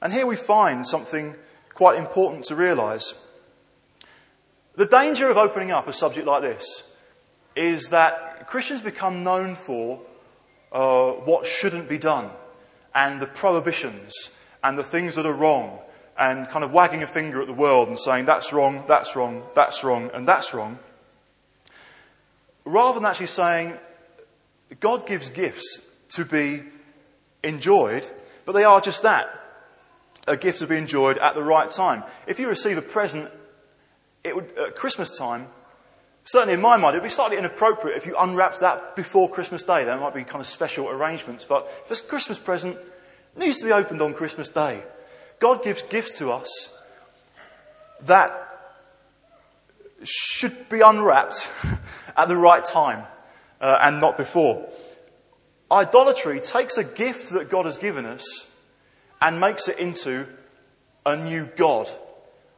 And 0.00 0.12
here 0.12 0.26
we 0.26 0.36
find 0.36 0.86
something 0.86 1.36
quite 1.74 1.98
important 1.98 2.44
to 2.44 2.56
realize. 2.56 3.14
The 4.76 4.86
danger 4.86 5.28
of 5.28 5.36
opening 5.36 5.70
up 5.70 5.88
a 5.88 5.92
subject 5.92 6.26
like 6.26 6.42
this 6.42 6.84
is 7.54 7.88
that 7.90 8.46
Christians 8.46 8.80
become 8.80 9.24
known 9.24 9.56
for 9.56 10.00
uh, 10.72 11.12
what 11.12 11.46
shouldn't 11.46 11.88
be 11.88 11.98
done 11.98 12.30
and 12.94 13.20
the 13.20 13.26
prohibitions 13.26 14.30
and 14.62 14.78
the 14.78 14.84
things 14.84 15.16
that 15.16 15.26
are 15.26 15.32
wrong 15.32 15.78
and 16.16 16.48
kind 16.48 16.64
of 16.64 16.72
wagging 16.72 17.02
a 17.02 17.06
finger 17.06 17.40
at 17.40 17.46
the 17.46 17.52
world 17.52 17.88
and 17.88 17.98
saying 17.98 18.24
that's 18.24 18.52
wrong, 18.52 18.84
that's 18.88 19.14
wrong, 19.14 19.42
that's 19.54 19.84
wrong, 19.84 20.10
and 20.14 20.26
that's 20.26 20.54
wrong. 20.54 20.78
Rather 22.64 22.98
than 22.98 23.08
actually 23.08 23.26
saying 23.26 23.76
God 24.80 25.06
gives 25.06 25.28
gifts 25.28 25.80
to 26.10 26.24
be 26.24 26.62
enjoyed, 27.42 28.06
but 28.44 28.52
they 28.52 28.64
are 28.64 28.80
just 28.80 29.02
that 29.02 29.34
a 30.26 30.36
gift 30.36 30.58
to 30.60 30.66
be 30.66 30.76
enjoyed 30.76 31.18
at 31.18 31.34
the 31.34 31.42
right 31.42 31.70
time. 31.70 32.04
If 32.26 32.38
you 32.38 32.48
receive 32.48 32.78
a 32.78 32.82
present 32.82 33.30
it 34.24 34.34
would, 34.34 34.56
at 34.58 34.74
Christmas 34.74 35.16
time, 35.16 35.48
certainly 36.24 36.54
in 36.54 36.60
my 36.60 36.76
mind, 36.76 36.94
it 36.94 36.98
would 36.98 37.06
be 37.06 37.10
slightly 37.10 37.38
inappropriate 37.38 37.96
if 37.96 38.06
you 38.06 38.16
unwrapped 38.18 38.60
that 38.60 38.96
before 38.96 39.28
Christmas 39.28 39.62
Day. 39.62 39.84
There 39.84 39.96
might 39.98 40.14
be 40.14 40.24
kind 40.24 40.40
of 40.40 40.46
special 40.46 40.88
arrangements, 40.88 41.44
but 41.44 41.70
if 41.84 41.90
it's 41.90 42.00
a 42.00 42.06
Christmas 42.06 42.38
present, 42.38 42.76
it 42.76 43.38
needs 43.38 43.58
to 43.58 43.64
be 43.64 43.72
opened 43.72 44.02
on 44.02 44.14
Christmas 44.14 44.48
Day. 44.48 44.82
God 45.38 45.62
gives 45.62 45.82
gifts 45.82 46.18
to 46.18 46.30
us 46.30 46.74
that 48.02 48.44
should 50.04 50.68
be 50.68 50.80
unwrapped 50.80 51.50
at 52.16 52.28
the 52.28 52.36
right 52.36 52.64
time 52.64 53.04
uh, 53.60 53.78
and 53.80 54.00
not 54.00 54.16
before. 54.16 54.68
Idolatry 55.70 56.40
takes 56.40 56.76
a 56.78 56.84
gift 56.84 57.30
that 57.30 57.50
God 57.50 57.66
has 57.66 57.76
given 57.76 58.06
us 58.06 58.46
and 59.20 59.40
makes 59.40 59.68
it 59.68 59.78
into 59.78 60.26
a 61.04 61.16
new 61.16 61.44
God. 61.56 61.90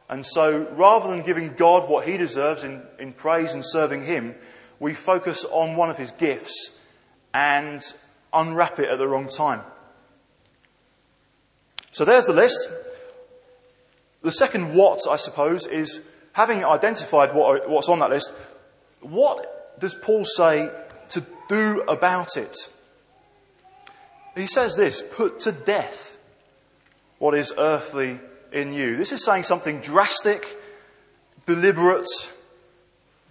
And 0.09 0.25
so 0.25 0.67
rather 0.73 1.09
than 1.09 1.21
giving 1.21 1.53
God 1.53 1.89
what 1.89 2.07
he 2.07 2.17
deserves 2.17 2.63
in, 2.63 2.81
in 2.99 3.13
praise 3.13 3.53
and 3.53 3.65
serving 3.65 4.03
him, 4.03 4.35
we 4.79 4.93
focus 4.93 5.45
on 5.45 5.75
one 5.75 5.89
of 5.89 5.97
his 5.97 6.11
gifts 6.11 6.71
and 7.33 7.81
unwrap 8.33 8.79
it 8.79 8.89
at 8.89 8.97
the 8.97 9.07
wrong 9.07 9.29
time. 9.29 9.61
So 11.91 12.05
there's 12.05 12.25
the 12.25 12.33
list. 12.33 12.69
The 14.21 14.31
second 14.31 14.73
what, 14.73 15.01
I 15.09 15.17
suppose, 15.17 15.67
is 15.67 16.01
having 16.33 16.63
identified 16.63 17.33
what, 17.33 17.69
what's 17.69 17.89
on 17.89 17.99
that 17.99 18.09
list, 18.09 18.33
what 19.01 19.79
does 19.79 19.95
Paul 19.95 20.25
say 20.25 20.69
to 21.09 21.25
do 21.49 21.81
about 21.87 22.37
it? 22.37 22.55
He 24.35 24.47
says 24.47 24.75
this 24.75 25.01
put 25.01 25.39
to 25.41 25.51
death 25.51 26.17
what 27.19 27.35
is 27.35 27.53
earthly 27.57 28.19
in 28.51 28.73
you. 28.73 28.97
This 28.97 29.11
is 29.11 29.23
saying 29.23 29.43
something 29.43 29.79
drastic, 29.79 30.57
deliberate, 31.45 32.07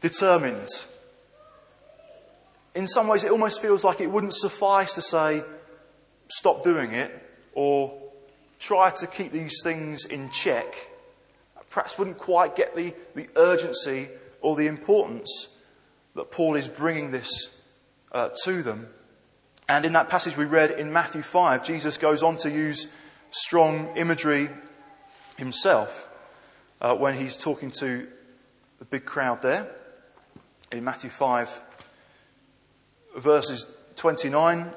determined. 0.01 0.69
In 2.75 2.87
some 2.87 3.09
ways, 3.09 3.25
it 3.25 3.31
almost 3.31 3.61
feels 3.61 3.83
like 3.83 4.01
it 4.01 4.11
wouldn't 4.11 4.35
suffice 4.35 4.95
to 4.95 5.03
say, 5.03 5.43
stop 6.29 6.63
doing 6.63 6.93
it, 6.93 7.11
or 7.53 8.01
try 8.61 8.91
to 8.91 9.07
keep 9.07 9.33
these 9.33 9.61
things 9.63 10.05
in 10.05 10.31
check. 10.31 10.73
Perhaps 11.71 11.99
wouldn't 11.99 12.19
quite 12.19 12.55
get 12.55 12.77
the, 12.77 12.95
the 13.15 13.29
urgency 13.37 14.09
or 14.41 14.57
the 14.57 14.67
importance 14.67 15.49
that 16.15 16.31
Paul 16.31 16.55
is 16.55 16.69
bringing 16.69 17.11
this 17.11 17.49
uh, 18.13 18.31
to 18.45 18.63
them. 18.63 18.89
And 19.71 19.87
in 19.87 19.93
that 19.93 20.09
passage 20.09 20.37
we 20.37 20.47
read 20.47 20.73
in 20.73 20.93
Matthew 20.93 21.23
5, 21.23 21.63
Jesus 21.63 21.97
goes 21.97 22.25
on 22.25 22.37
to 22.39 22.51
use 22.51 22.89
strong 23.31 23.97
imagery 23.97 24.51
himself 25.37 26.09
uh, 26.81 26.97
when 26.97 27.15
he's 27.15 27.37
talking 27.37 27.71
to 27.79 28.09
the 28.81 28.85
big 28.85 29.05
crowd 29.05 29.43
there. 29.43 29.71
In 30.73 30.83
Matthew 30.83 31.09
5, 31.09 31.63
verses 33.17 33.65
29 33.95 34.73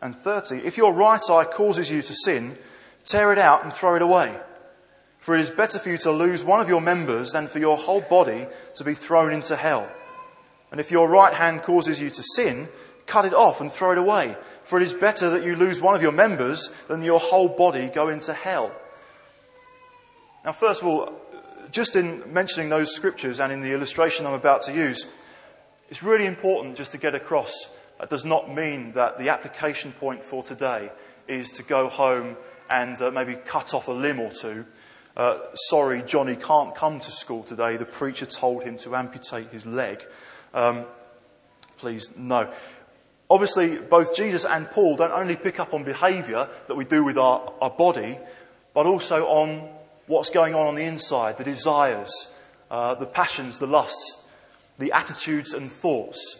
and 0.00 0.16
30. 0.16 0.56
If 0.56 0.78
your 0.78 0.94
right 0.94 1.20
eye 1.28 1.44
causes 1.44 1.90
you 1.90 2.00
to 2.00 2.14
sin, 2.14 2.56
tear 3.04 3.30
it 3.30 3.38
out 3.38 3.62
and 3.62 3.74
throw 3.74 3.94
it 3.94 4.00
away. 4.00 4.34
For 5.18 5.34
it 5.34 5.42
is 5.42 5.50
better 5.50 5.78
for 5.78 5.90
you 5.90 5.98
to 5.98 6.10
lose 6.10 6.42
one 6.42 6.60
of 6.60 6.68
your 6.70 6.80
members 6.80 7.32
than 7.32 7.46
for 7.46 7.58
your 7.58 7.76
whole 7.76 8.00
body 8.00 8.46
to 8.76 8.84
be 8.84 8.94
thrown 8.94 9.34
into 9.34 9.54
hell. 9.54 9.86
And 10.70 10.80
if 10.80 10.90
your 10.90 11.10
right 11.10 11.34
hand 11.34 11.62
causes 11.62 12.00
you 12.00 12.08
to 12.08 12.22
sin, 12.36 12.70
cut 13.06 13.24
it 13.24 13.34
off 13.34 13.60
and 13.60 13.70
throw 13.70 13.92
it 13.92 13.98
away. 13.98 14.36
For 14.62 14.80
it 14.80 14.84
is 14.84 14.92
better 14.92 15.30
that 15.30 15.44
you 15.44 15.56
lose 15.56 15.80
one 15.80 15.94
of 15.94 16.02
your 16.02 16.12
members 16.12 16.70
than 16.88 17.02
your 17.02 17.20
whole 17.20 17.48
body 17.48 17.88
go 17.88 18.08
into 18.08 18.32
hell. 18.32 18.72
Now, 20.44 20.52
first 20.52 20.82
of 20.82 20.88
all, 20.88 21.12
just 21.70 21.96
in 21.96 22.22
mentioning 22.32 22.68
those 22.68 22.94
scriptures 22.94 23.40
and 23.40 23.52
in 23.52 23.62
the 23.62 23.72
illustration 23.72 24.26
I'm 24.26 24.34
about 24.34 24.62
to 24.62 24.72
use, 24.72 25.06
it's 25.88 26.02
really 26.02 26.26
important 26.26 26.76
just 26.76 26.92
to 26.92 26.98
get 26.98 27.14
across 27.14 27.68
that 27.98 28.10
does 28.10 28.24
not 28.24 28.52
mean 28.52 28.92
that 28.92 29.18
the 29.18 29.28
application 29.28 29.92
point 29.92 30.24
for 30.24 30.42
today 30.42 30.90
is 31.28 31.50
to 31.52 31.62
go 31.62 31.88
home 31.88 32.36
and 32.68 33.00
uh, 33.00 33.10
maybe 33.10 33.34
cut 33.34 33.74
off 33.74 33.88
a 33.88 33.92
limb 33.92 34.20
or 34.20 34.30
two. 34.30 34.64
Uh, 35.16 35.38
sorry, 35.54 36.02
Johnny 36.02 36.36
can't 36.36 36.74
come 36.74 36.98
to 37.00 37.10
school 37.10 37.44
today. 37.44 37.76
The 37.76 37.84
preacher 37.84 38.26
told 38.26 38.64
him 38.64 38.76
to 38.78 38.96
amputate 38.96 39.48
his 39.50 39.64
leg. 39.64 40.04
Um, 40.52 40.84
please, 41.76 42.10
no. 42.16 42.50
Obviously, 43.30 43.78
both 43.78 44.14
Jesus 44.14 44.44
and 44.44 44.70
Paul 44.70 44.96
don't 44.96 45.12
only 45.12 45.36
pick 45.36 45.58
up 45.58 45.72
on 45.72 45.82
behaviour 45.82 46.48
that 46.68 46.74
we 46.74 46.84
do 46.84 47.02
with 47.02 47.16
our, 47.16 47.52
our 47.60 47.70
body, 47.70 48.18
but 48.74 48.86
also 48.86 49.26
on 49.26 49.68
what's 50.06 50.30
going 50.30 50.54
on 50.54 50.66
on 50.66 50.74
the 50.74 50.84
inside, 50.84 51.36
the 51.38 51.44
desires, 51.44 52.28
uh, 52.70 52.94
the 52.94 53.06
passions, 53.06 53.58
the 53.58 53.66
lusts, 53.66 54.18
the 54.78 54.92
attitudes 54.92 55.54
and 55.54 55.70
thoughts. 55.70 56.38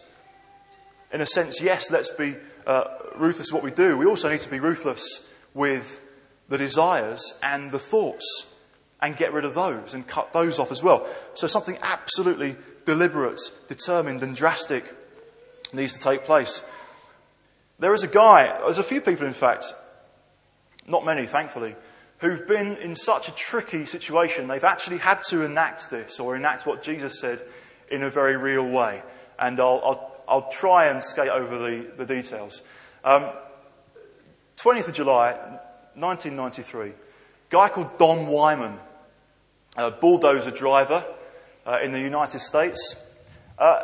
In 1.11 1.21
a 1.21 1.25
sense, 1.25 1.61
yes, 1.61 1.89
let's 1.89 2.11
be 2.11 2.35
uh, 2.67 2.85
ruthless 3.15 3.51
what 3.51 3.63
we 3.63 3.71
do. 3.71 3.97
We 3.97 4.05
also 4.05 4.29
need 4.29 4.41
to 4.41 4.49
be 4.49 4.59
ruthless 4.59 5.25
with 5.53 6.01
the 6.49 6.57
desires 6.57 7.33
and 7.41 7.71
the 7.71 7.79
thoughts 7.79 8.45
and 9.01 9.15
get 9.15 9.33
rid 9.33 9.45
of 9.45 9.55
those 9.55 9.93
and 9.93 10.05
cut 10.05 10.33
those 10.33 10.59
off 10.59 10.71
as 10.71 10.83
well. 10.83 11.07
So 11.33 11.47
something 11.47 11.77
absolutely 11.81 12.57
deliberate, 12.85 13.39
determined, 13.67 14.21
and 14.21 14.35
drastic 14.35 14.93
needs 15.75 15.93
to 15.93 15.99
take 15.99 16.23
place. 16.23 16.63
There 17.79 17.93
is 17.93 18.03
a 18.03 18.07
guy, 18.07 18.57
there's 18.63 18.77
a 18.77 18.83
few 18.83 19.01
people, 19.01 19.27
in 19.27 19.33
fact, 19.33 19.73
not 20.87 21.05
many, 21.05 21.25
thankfully, 21.25 21.75
who've 22.19 22.47
been 22.47 22.77
in 22.77 22.95
such 22.95 23.27
a 23.27 23.31
tricky 23.31 23.85
situation, 23.85 24.47
they've 24.47 24.63
actually 24.63 24.97
had 24.97 25.21
to 25.23 25.43
enact 25.43 25.89
this 25.89 26.19
or 26.19 26.35
enact 26.35 26.65
what 26.65 26.81
Jesus 26.81 27.19
said 27.19 27.45
in 27.91 28.03
a 28.03 28.09
very 28.09 28.37
real 28.37 28.67
way. 28.67 29.03
And 29.37 29.59
I'll, 29.59 29.81
I'll, 29.83 30.23
I'll 30.27 30.49
try 30.49 30.87
and 30.87 31.03
skate 31.03 31.29
over 31.29 31.57
the, 31.57 31.91
the 31.97 32.05
details. 32.05 32.61
Um, 33.03 33.29
20th 34.57 34.87
of 34.87 34.93
July, 34.93 35.33
1993, 35.95 36.89
a 36.89 36.93
guy 37.49 37.69
called 37.69 37.97
Don 37.97 38.27
Wyman, 38.27 38.79
a 39.75 39.91
bulldozer 39.91 40.51
driver 40.51 41.05
uh, 41.65 41.79
in 41.83 41.91
the 41.91 41.99
United 41.99 42.39
States, 42.39 42.95
uh, 43.59 43.81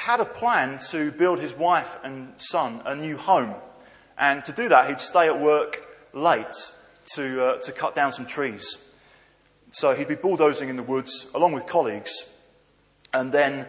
had 0.00 0.18
a 0.18 0.24
plan 0.24 0.78
to 0.78 1.12
build 1.12 1.38
his 1.40 1.54
wife 1.54 1.98
and 2.02 2.32
son 2.38 2.80
a 2.86 2.96
new 2.96 3.18
home. 3.18 3.54
And 4.16 4.42
to 4.44 4.52
do 4.52 4.70
that, 4.70 4.88
he'd 4.88 4.98
stay 4.98 5.26
at 5.26 5.38
work 5.38 5.86
late 6.14 6.72
to, 7.14 7.44
uh, 7.44 7.56
to 7.58 7.72
cut 7.72 7.94
down 7.94 8.10
some 8.10 8.24
trees. 8.24 8.78
So 9.72 9.94
he'd 9.94 10.08
be 10.08 10.14
bulldozing 10.14 10.70
in 10.70 10.76
the 10.76 10.82
woods 10.82 11.26
along 11.34 11.52
with 11.52 11.66
colleagues. 11.66 12.24
And 13.12 13.30
then, 13.30 13.66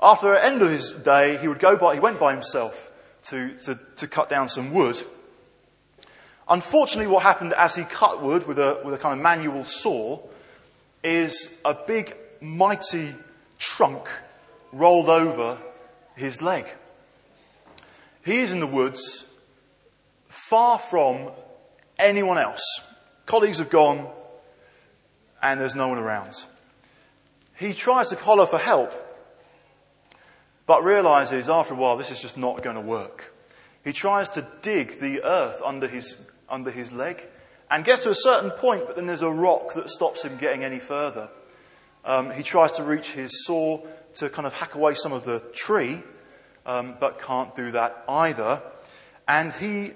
after 0.00 0.32
the 0.32 0.42
end 0.42 0.62
of 0.62 0.70
his 0.70 0.92
day, 0.92 1.36
he 1.36 1.46
would 1.46 1.58
go 1.58 1.76
by, 1.76 1.92
he 1.92 2.00
went 2.00 2.18
by 2.18 2.32
himself 2.32 2.90
to, 3.24 3.54
to, 3.58 3.78
to 3.96 4.08
cut 4.08 4.30
down 4.30 4.48
some 4.48 4.72
wood. 4.72 5.02
Unfortunately, 6.48 7.06
what 7.06 7.22
happened 7.22 7.52
as 7.52 7.76
he 7.76 7.84
cut 7.84 8.22
wood 8.22 8.46
with 8.46 8.58
a, 8.58 8.80
with 8.82 8.94
a 8.94 8.98
kind 8.98 9.12
of 9.12 9.22
manual 9.22 9.64
saw 9.64 10.20
is 11.04 11.54
a 11.66 11.74
big, 11.74 12.16
mighty 12.40 13.14
trunk 13.58 14.08
rolled 14.72 15.08
over 15.08 15.58
his 16.16 16.42
leg. 16.42 16.66
He 18.24 18.40
is 18.40 18.52
in 18.52 18.60
the 18.60 18.66
woods, 18.66 19.24
far 20.28 20.78
from 20.78 21.30
anyone 21.98 22.38
else. 22.38 22.62
Colleagues 23.26 23.58
have 23.58 23.70
gone, 23.70 24.08
and 25.42 25.60
there's 25.60 25.74
no 25.74 25.88
one 25.88 25.98
around. 25.98 26.34
He 27.56 27.74
tries 27.74 28.08
to 28.08 28.16
holler 28.16 28.46
for 28.46 28.58
help, 28.58 28.92
but 30.66 30.84
realizes 30.84 31.48
after 31.48 31.74
a 31.74 31.76
while 31.76 31.96
this 31.96 32.10
is 32.10 32.20
just 32.20 32.36
not 32.36 32.62
going 32.62 32.76
to 32.76 32.82
work. 32.82 33.32
He 33.84 33.92
tries 33.92 34.30
to 34.30 34.46
dig 34.62 35.00
the 35.00 35.22
earth 35.24 35.62
under 35.64 35.88
his, 35.88 36.20
under 36.48 36.70
his 36.70 36.92
leg 36.92 37.26
and 37.70 37.84
gets 37.84 38.02
to 38.02 38.10
a 38.10 38.14
certain 38.14 38.50
point, 38.50 38.86
but 38.86 38.96
then 38.96 39.06
there's 39.06 39.22
a 39.22 39.30
rock 39.30 39.74
that 39.74 39.90
stops 39.90 40.24
him 40.24 40.36
getting 40.36 40.64
any 40.64 40.78
further. 40.78 41.28
Um, 42.04 42.30
he 42.30 42.42
tries 42.42 42.72
to 42.72 42.82
reach 42.82 43.12
his 43.12 43.44
saw 43.44 43.80
to 44.14 44.28
kind 44.28 44.46
of 44.46 44.54
hack 44.54 44.74
away 44.74 44.94
some 44.94 45.12
of 45.12 45.24
the 45.24 45.40
tree, 45.54 46.02
um, 46.66 46.96
but 46.98 47.20
can't 47.20 47.54
do 47.54 47.72
that 47.72 48.04
either. 48.08 48.62
And 49.26 49.52
he, 49.52 49.92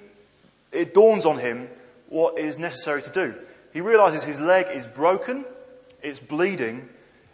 it 0.72 0.94
dawns 0.94 1.26
on 1.26 1.38
him 1.38 1.68
what 2.08 2.38
is 2.38 2.58
necessary 2.58 3.02
to 3.02 3.10
do. 3.10 3.34
He 3.72 3.80
realizes 3.80 4.22
his 4.22 4.38
leg 4.38 4.66
is 4.72 4.86
broken, 4.86 5.44
it's 6.02 6.20
bleeding. 6.20 6.88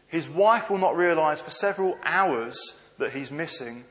His 0.06 0.28
wife 0.28 0.70
will 0.70 0.78
not 0.78 0.96
realize 0.96 1.40
for 1.40 1.50
several 1.50 1.96
hours 2.02 2.74
that 2.98 3.12
he's 3.12 3.30
missing, 3.30 3.84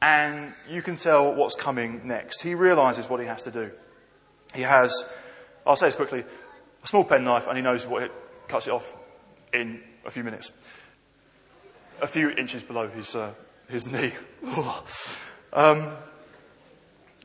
and 0.00 0.52
you 0.68 0.82
can 0.82 0.96
tell 0.96 1.34
what's 1.34 1.54
coming 1.54 2.02
next. 2.04 2.42
He 2.42 2.54
realizes 2.54 3.08
what 3.08 3.20
he 3.20 3.26
has 3.26 3.42
to 3.44 3.50
do. 3.50 3.70
He 4.54 4.62
has, 4.62 5.04
I'll 5.66 5.76
say 5.76 5.86
this 5.86 5.94
quickly, 5.94 6.24
a 6.82 6.86
small 6.86 7.04
penknife, 7.04 7.46
and 7.48 7.56
he 7.56 7.62
knows 7.62 7.86
what 7.86 8.02
it 8.02 8.12
cuts 8.46 8.68
it 8.68 8.70
off 8.70 8.94
in 9.52 9.80
a 10.04 10.10
few 10.10 10.22
minutes. 10.22 10.52
A 12.00 12.06
few 12.06 12.30
inches 12.30 12.62
below 12.62 12.88
his, 12.88 13.14
uh, 13.16 13.32
his 13.68 13.86
knee. 13.86 14.12
um, 15.52 15.92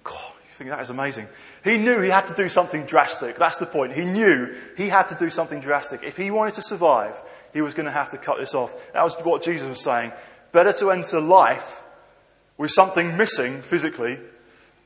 God, 0.04 0.34
you 0.48 0.54
think 0.54 0.70
that 0.70 0.82
is 0.82 0.90
amazing. 0.90 1.28
He 1.64 1.78
knew 1.78 2.00
he 2.00 2.10
had 2.10 2.28
to 2.28 2.34
do 2.34 2.50
something 2.50 2.86
drastic. 2.86 3.36
That's 3.36 3.58
the 3.58 3.66
point. 3.66 3.94
He 3.94 4.06
knew 4.06 4.56
he 4.78 4.88
had 4.88 5.10
to 5.10 5.16
do 5.16 5.30
something 5.30 5.60
drastic. 5.60 6.04
If 6.04 6.16
he 6.16 6.32
wanted 6.32 6.54
to 6.56 6.62
survive, 6.62 7.22
he 7.54 7.62
was 7.62 7.74
going 7.74 7.86
to 7.88 7.92
have 7.92 8.12
to 8.12 8.18
cut 8.18 8.38
this 8.38 8.56
off. 8.56 8.76
That 8.94 9.04
was 9.04 9.16
what 9.16 9.44
Jesus 9.44 9.68
was 9.68 9.82
saying. 9.82 10.14
Better 10.52 10.74
to 10.74 10.92
enter 10.92 11.20
life 11.20 11.84
with 12.58 12.72
something 12.72 13.18
missing 13.18 13.62
physically 13.62 14.20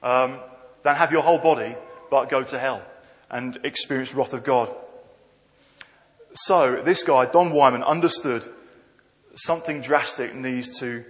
um, 0.02 0.40
than 0.84 0.96
have 0.96 1.12
your 1.12 1.22
whole 1.22 1.40
body 1.40 1.76
but 2.10 2.30
go 2.30 2.44
to 2.44 2.60
hell 2.60 2.84
and 3.32 3.60
experience 3.64 4.14
wrath 4.14 4.34
of 4.34 4.44
God. 4.44 4.74
So, 6.36 6.82
this 6.84 7.04
guy, 7.04 7.26
Don 7.26 7.52
Wyman, 7.52 7.84
understood 7.84 8.48
something 9.36 9.82
drastic 9.82 10.36
needs 10.36 10.80
to 10.80 11.04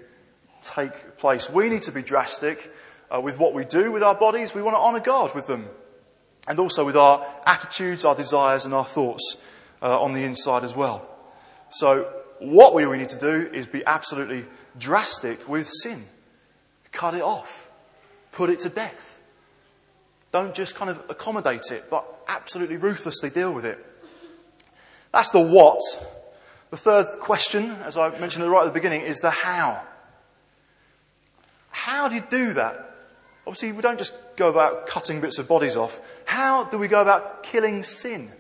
take 0.62 1.18
place. 1.18 1.50
We 1.50 1.70
need 1.70 1.84
to 1.84 1.92
be 1.92 2.02
drastic 2.02 2.72
uh, 3.14 3.22
with 3.22 3.38
what 3.38 3.54
we 3.54 3.66
do 3.66 3.92
with 3.92 4.04
our 4.04 4.16
bodies. 4.16 4.56
We 4.56 4.62
want 4.62 4.76
to 4.76 4.80
honour 4.80 5.02
God 5.02 5.36
with 5.36 5.48
them. 5.48 5.68
And 6.48 6.60
also 6.60 6.86
with 6.86 6.98
our 6.98 7.26
attitudes, 7.46 8.04
our 8.04 8.16
desires, 8.16 8.66
and 8.66 8.74
our 8.74 8.86
thoughts 8.86 9.38
uh, 9.82 10.02
on 10.02 10.14
the 10.14 10.24
inside 10.24 10.64
as 10.64 10.76
well. 10.76 11.10
So, 11.70 12.12
what 12.40 12.74
we 12.74 12.86
need 12.98 13.10
to 13.10 13.18
do 13.18 13.50
is 13.54 13.68
be 13.68 13.86
absolutely 13.86 14.46
drastic 14.78 15.48
with 15.48 15.70
sin. 15.70 16.06
Cut 16.92 17.14
it 17.14 17.22
off. 17.22 17.70
Put 18.32 18.50
it 18.50 18.60
to 18.60 18.70
death. 18.70 19.22
Don't 20.34 20.54
just 20.54 20.76
kind 20.76 20.90
of 20.90 21.02
accommodate 21.10 21.72
it, 21.72 21.90
but 21.90 22.06
absolutely 22.28 22.78
ruthlessly 22.78 23.30
deal 23.30 23.54
with 23.54 23.66
it. 23.66 23.84
That's 25.14 25.30
the 25.30 25.40
what. 25.40 25.80
The 26.74 26.78
third 26.78 27.20
question, 27.20 27.70
as 27.86 28.00
I 28.00 28.10
mentioned 28.18 28.50
right 28.50 28.62
at 28.62 28.66
the 28.66 28.72
beginning, 28.72 29.02
is 29.02 29.20
the 29.20 29.30
how. 29.30 29.80
How 31.70 32.08
do 32.08 32.16
you 32.16 32.24
do 32.28 32.54
that? 32.54 32.96
Obviously, 33.46 33.74
we 33.74 33.84
don't 33.84 34.00
just 34.00 34.16
go 34.36 34.50
about 34.50 34.88
cutting 34.88 35.22
bits 35.22 35.38
of 35.38 35.48
bodies 35.48 35.76
off. 35.76 36.00
How 36.26 36.64
do 36.64 36.80
we 36.80 36.88
go 36.88 37.00
about 37.00 37.44
killing 37.44 37.84
sin? 37.84 38.32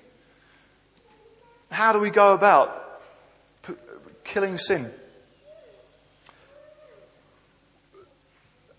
How 1.69 1.93
do 1.93 1.99
we 1.99 2.09
go 2.09 2.33
about 2.33 3.03
p- 3.61 3.75
killing 4.23 4.57
sin? 4.57 4.91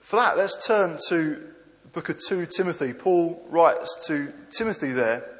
For 0.00 0.16
that, 0.16 0.36
let's 0.36 0.66
turn 0.66 0.98
to 1.10 1.36
the 1.84 1.88
book 1.92 2.08
of 2.08 2.18
2 2.18 2.46
Timothy. 2.46 2.92
Paul 2.92 3.40
writes 3.48 4.04
to 4.08 4.32
Timothy 4.50 4.90
there 4.90 5.30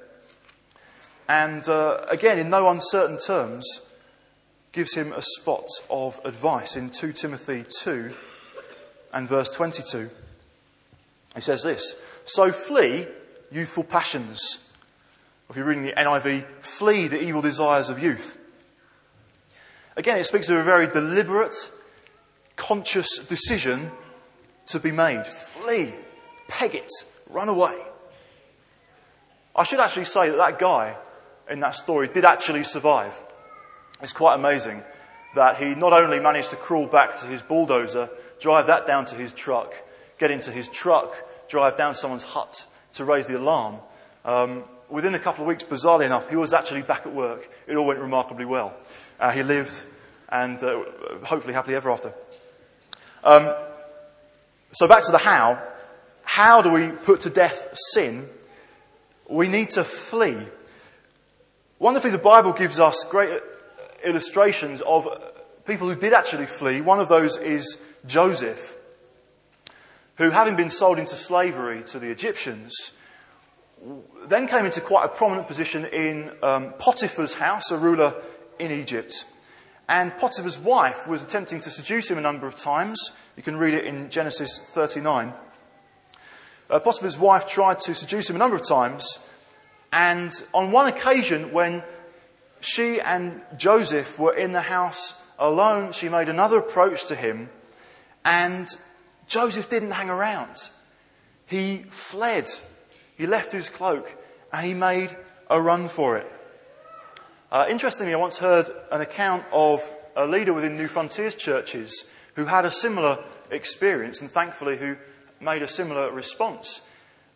and 1.29 1.68
uh, 1.68 2.05
again, 2.09 2.38
in 2.38 2.50
no 2.50 2.68
uncertain 2.68 3.18
terms, 3.18 3.81
gives 4.75 4.93
him 4.93 5.13
a 5.13 5.23
spot 5.23 5.69
of 5.89 6.21
advice 6.25 6.77
in 6.77 6.91
2 6.91 7.13
Timothy 7.13 7.65
2 7.81 8.13
and 9.15 9.29
verse 9.29 9.49
22. 9.51 10.11
He 11.37 11.41
says 11.41 11.63
this 11.63 11.95
So 12.25 12.51
flee 12.51 13.07
youthful 13.51 13.85
passions. 13.85 14.69
If 15.49 15.57
you're 15.57 15.65
reading 15.65 15.85
the 15.85 15.93
NIV, 15.93 16.45
flee 16.61 17.07
the 17.07 17.23
evil 17.23 17.41
desires 17.41 17.89
of 17.89 18.03
youth. 18.03 18.37
Again, 19.97 20.19
it 20.19 20.25
speaks 20.25 20.49
of 20.49 20.57
a 20.57 20.65
very 20.65 20.89
deliberate, 20.89 21.55
conscious 22.57 23.19
decision 23.19 23.93
to 24.67 24.81
be 24.81 24.91
made. 24.91 25.25
Flee, 25.25 25.95
peg 26.49 26.75
it, 26.75 26.91
run 27.31 27.49
away. 27.49 27.81
I 29.55 29.63
should 29.63 29.79
actually 29.79 30.07
say 30.07 30.31
that 30.31 30.37
that 30.37 30.59
guy 30.59 30.97
in 31.49 31.61
that 31.61 31.77
story 31.77 32.09
did 32.09 32.25
actually 32.25 32.65
survive. 32.65 33.17
It's 34.02 34.12
quite 34.12 34.35
amazing 34.35 34.83
that 35.35 35.57
he 35.57 35.74
not 35.74 35.92
only 35.92 36.20
managed 36.20 36.50
to 36.50 36.57
crawl 36.57 36.87
back 36.87 37.16
to 37.18 37.26
his 37.26 37.42
bulldozer, 37.42 38.09
drive 38.40 38.66
that 38.68 38.87
down 38.87 39.04
to 39.07 39.14
his 39.14 39.33
truck, 39.33 39.74
get 40.18 40.30
into 40.30 40.50
his 40.50 40.68
truck, 40.68 41.14
drive 41.48 41.76
down 41.76 41.94
someone's 41.94 42.22
hut 42.22 42.66
to 42.94 43.04
raise 43.04 43.26
the 43.26 43.37
alarm. 43.37 43.76
Um, 44.24 44.64
within 44.88 45.14
a 45.14 45.18
couple 45.18 45.44
of 45.44 45.48
weeks, 45.48 45.64
bizarrely 45.64 46.07
enough, 46.07 46.28
he 46.28 46.37
was 46.37 46.52
actually 46.52 46.83
back 46.83 47.07
at 47.07 47.12
work. 47.12 47.50
It 47.66 47.76
all 47.76 47.87
went 47.87 48.00
remarkably 48.00 48.44
well. 48.44 48.74
Uh, 49.18 49.30
he 49.33 49.42
lived 49.42 49.87
and 50.28 50.62
uh, 50.62 50.85
hopefully 51.24 51.54
happily 51.54 51.74
ever 51.74 51.90
after. 51.90 52.12
Um, 53.22 53.54
so 54.72 54.87
back 54.87 55.04
to 55.04 55.12
the 55.12 55.18
how. 55.18 55.62
How 56.22 56.62
do 56.62 56.70
we 56.70 56.90
put 56.90 57.20
to 57.20 57.30
death 57.30 57.76
sin? 57.92 58.28
We 59.28 59.48
need 59.48 59.70
to 59.70 59.85
flee 59.85 60.38
Wonderfully, 61.85 62.12
the 62.12 62.18
Bible 62.18 62.52
gives 62.52 62.78
us 62.78 63.04
great 63.11 63.42
illustrations 64.05 64.81
of 64.83 65.09
people 65.67 65.88
who 65.88 65.97
did 65.97 66.12
actually 66.12 66.47
flee. 66.47 66.81
One 66.81 67.01
of 67.01 67.09
those 67.09 67.38
is 67.38 67.79
Joseph, 68.07 68.77
who, 70.17 70.31
having 70.31 70.57
been 70.57 70.71
sold 70.71 70.99
into 70.99 71.14
slavery 71.14 71.83
to 71.85 71.99
the 71.99 72.11
Egyptians, 72.11 72.93
then 74.27 74.47
came 74.47 74.64
into 74.64 74.81
quite 74.81 75.05
a 75.05 75.09
prominent 75.09 75.49
position 75.49 75.85
in 75.87 76.33
um, 76.43 76.73
Potiphar's 76.79 77.35
house, 77.35 77.71
a 77.71 77.79
ruler 77.79 78.14
in 78.59 78.71
Egypt. 78.71 79.27
And 79.88 80.17
Potiphar's 80.17 80.59
wife 80.59 81.07
was 81.07 81.23
attempting 81.23 81.61
to 81.61 81.71
seduce 81.71 82.11
him 82.11 82.17
a 82.17 82.23
number 82.23 82.47
of 82.47 82.55
times. 82.57 83.12
You 83.37 83.43
can 83.43 83.57
read 83.57 83.75
it 83.75 83.85
in 83.85 84.09
Genesis 84.09 84.59
39. 84.59 85.35
Uh, 86.71 86.81
Potiphar's 86.81 87.19
wife 87.19 87.47
tried 87.47 87.79
to 87.81 87.95
seduce 87.95 88.31
him 88.31 88.37
a 88.37 88.38
number 88.38 88.57
of 88.57 88.67
times, 88.67 89.19
and 89.93 90.33
on 90.55 90.73
one 90.73 90.88
occasion, 90.88 91.53
when 91.53 91.83
she 92.64 93.00
and 93.00 93.42
Joseph 93.57 94.18
were 94.18 94.35
in 94.35 94.53
the 94.53 94.62
house 94.62 95.14
alone, 95.38 95.92
she 95.92 96.09
made 96.09 96.29
another 96.29 96.59
approach 96.59 97.07
to 97.07 97.14
him, 97.14 97.50
and 98.24 98.66
Joseph 99.27 99.68
didn't 99.68 99.90
hang 99.90 100.11
around. 100.11 100.70
He 101.46 101.85
fled. 101.90 102.48
He 103.16 103.27
left 103.27 103.53
his 103.53 103.68
cloak 103.68 104.16
and 104.53 104.66
he 104.66 104.74
made 104.74 105.16
a 105.50 105.61
run 105.61 105.88
for 105.88 106.16
it. 106.16 106.31
Uh, 107.50 107.66
interestingly, 107.68 108.14
I 108.14 108.16
once 108.16 108.38
heard 108.38 108.68
an 108.90 109.00
account 109.00 109.44
of 109.53 109.81
a 110.16 110.27
leader 110.27 110.53
within 110.53 110.77
New 110.77 110.88
Frontiers 110.88 111.35
churches 111.35 112.05
who 112.35 112.46
had 112.46 112.64
a 112.64 112.70
similar 112.70 113.22
experience 113.50 114.20
and 114.20 114.31
thankfully 114.31 114.77
who 114.77 114.96
made 115.40 115.62
a 115.62 115.68
similar 115.68 116.11
response. 116.11 116.81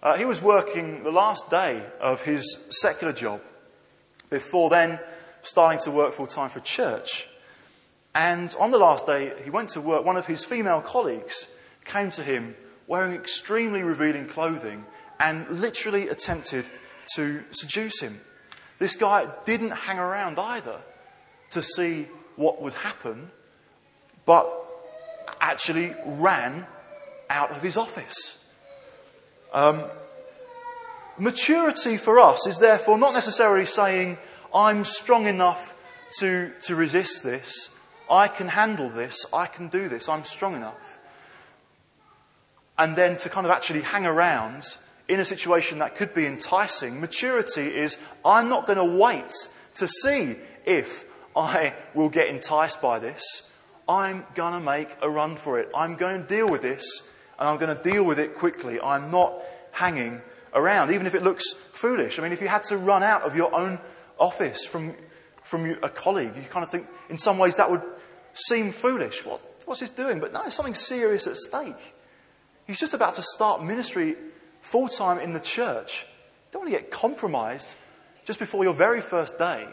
Uh, 0.03 0.17
he 0.17 0.25
was 0.25 0.41
working 0.41 1.03
the 1.03 1.13
last 1.13 1.51
day 1.51 1.85
of 2.01 2.23
his 2.23 2.59
secular 2.71 3.13
job 3.13 3.41
before 4.31 4.71
then 4.71 4.99
starting 5.43 5.81
to 5.81 5.91
work 5.91 6.13
full 6.13 6.27
time 6.27 6.51
for 6.51 6.61
church. 6.61 7.29
And 8.15 8.55
on 8.59 8.71
the 8.71 8.79
last 8.79 9.07
day 9.07 9.33
he 9.45 9.51
went 9.51 9.71
to 9.71 9.81
work, 9.81 10.05
one 10.05 10.17
of 10.17 10.27
his 10.27 10.45
female 10.45 10.81
colleagues 10.81 11.47
came 11.85 12.11
to 12.11 12.23
him 12.23 12.57
wearing 12.87 13.13
extremely 13.15 13.83
revealing 13.83 14.27
clothing 14.27 14.85
and 15.21 15.49
literally 15.49 16.09
attempted 16.09 16.65
to 17.15 17.43
seduce 17.51 18.01
him. 18.01 18.21
This 18.79 18.97
guy 18.97 19.29
didn't 19.45 19.71
hang 19.71 19.99
around 19.99 20.39
either 20.39 20.81
to 21.51 21.63
see 21.63 22.09
what 22.37 22.63
would 22.63 22.75
happen, 22.75 23.31
but 24.25 24.51
actually 25.41 25.95
ran 26.05 26.67
out 27.29 27.51
of 27.51 27.63
his 27.63 27.77
office. 27.77 28.39
Um, 29.53 29.85
maturity 31.19 31.97
for 31.97 32.19
us 32.19 32.47
is 32.47 32.59
therefore 32.59 32.99
not 32.99 33.15
necessarily 33.15 33.67
saying, 33.67 34.19
I'm 34.55 34.85
strong 34.85 35.27
enough 35.27 35.75
to, 36.21 36.53
to 36.63 36.75
resist 36.75 37.23
this, 37.23 37.71
I 38.11 38.29
can 38.29 38.49
handle 38.49 38.89
this, 38.89 39.27
I 39.33 39.47
can 39.47 39.69
do 39.69 39.89
this, 39.89 40.09
I'm 40.09 40.25
strong 40.25 40.57
enough. 40.57 40.99
And 42.79 42.97
then 42.97 43.17
to 43.19 43.29
kind 43.29 43.47
of 43.47 43.51
actually 43.51 43.83
hang 43.83 44.07
around 44.07 44.79
in 45.09 45.21
a 45.21 45.25
situation 45.25 45.79
that 45.79 45.97
could 45.97 46.15
be 46.15 46.27
enticing. 46.27 47.01
Maturity 47.01 47.75
is, 47.75 47.99
I'm 48.25 48.49
not 48.49 48.67
going 48.67 48.79
to 48.79 48.99
wait 48.99 49.33
to 49.75 49.89
see 49.89 50.37
if 50.65 51.05
I 51.35 51.75
will 51.95 52.09
get 52.09 52.29
enticed 52.29 52.81
by 52.81 52.99
this. 52.99 53.43
I'm 53.89 54.27
going 54.35 54.53
to 54.53 54.61
make 54.61 54.95
a 55.01 55.09
run 55.09 55.37
for 55.37 55.59
it. 55.59 55.71
I'm 55.75 55.97
going 55.97 56.23
to 56.23 56.29
deal 56.29 56.47
with 56.47 56.63
this, 56.63 57.03
and 57.39 57.49
I'm 57.49 57.59
going 57.59 57.75
to 57.75 57.83
deal 57.83 58.05
with 58.05 58.19
it 58.19 58.37
quickly. 58.37 58.81
I'm 58.81 59.11
not 59.11 59.43
hanging 59.73 60.21
around, 60.55 60.93
even 60.93 61.07
if 61.07 61.15
it 61.15 61.23
looks 61.23 61.53
foolish. 61.53 62.19
I 62.19 62.23
mean, 62.23 62.33
if 62.33 62.41
you 62.41 62.49
had 62.49 62.65
to 62.65 62.77
run 62.77 63.03
out 63.03 63.23
of 63.23 63.35
your 63.35 63.55
own 63.55 63.79
office 64.19 64.65
from, 64.65 64.95
from 65.43 65.77
a 65.83 65.89
colleague, 65.89 66.33
you 66.37 66.43
kind 66.43 66.65
of 66.65 66.71
think, 66.71 66.87
in 67.09 67.19
some 67.19 67.39
ways, 67.39 67.57
that 67.57 67.71
would 67.71 67.83
seem 68.33 68.73
foolish. 68.73 69.25
What, 69.25 69.43
what's 69.67 69.81
this 69.81 69.91
doing? 69.91 70.21
But 70.21 70.33
no, 70.33 70.43
there's 70.43 70.55
something 70.55 70.75
serious 70.75 71.27
at 71.27 71.37
stake. 71.37 71.95
He's 72.67 72.79
just 72.79 72.95
about 72.95 73.15
to 73.15 73.23
start 73.23 73.65
ministry 73.65 74.17
full 74.61 74.89
time 74.89 75.19
in 75.19 75.33
the 75.33 75.41
church. 75.41 76.07
Don't 76.53 76.63
want 76.63 76.73
to 76.73 76.79
get 76.79 76.91
compromised 76.91 77.75
just 78.25 78.39
before 78.39 78.65
your 78.65 78.75
very 78.75 79.01
first 79.01 79.39
day 79.39 79.67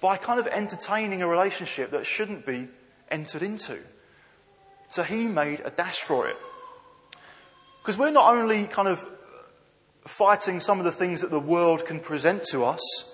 by 0.00 0.16
kind 0.16 0.40
of 0.40 0.46
entertaining 0.46 1.22
a 1.22 1.28
relationship 1.28 1.90
that 1.90 2.06
shouldn't 2.06 2.44
be 2.44 2.68
entered 3.10 3.42
into. 3.42 3.78
So 4.88 5.02
he 5.02 5.26
made 5.26 5.60
a 5.64 5.70
dash 5.70 6.00
for 6.00 6.28
it. 6.28 6.36
Because 7.80 7.98
we're 7.98 8.10
not 8.10 8.34
only 8.34 8.66
kind 8.66 8.88
of 8.88 9.06
fighting 10.06 10.60
some 10.60 10.78
of 10.78 10.84
the 10.84 10.92
things 10.92 11.20
that 11.20 11.30
the 11.30 11.40
world 11.40 11.84
can 11.84 12.00
present 12.00 12.42
to 12.44 12.64
us, 12.64 13.11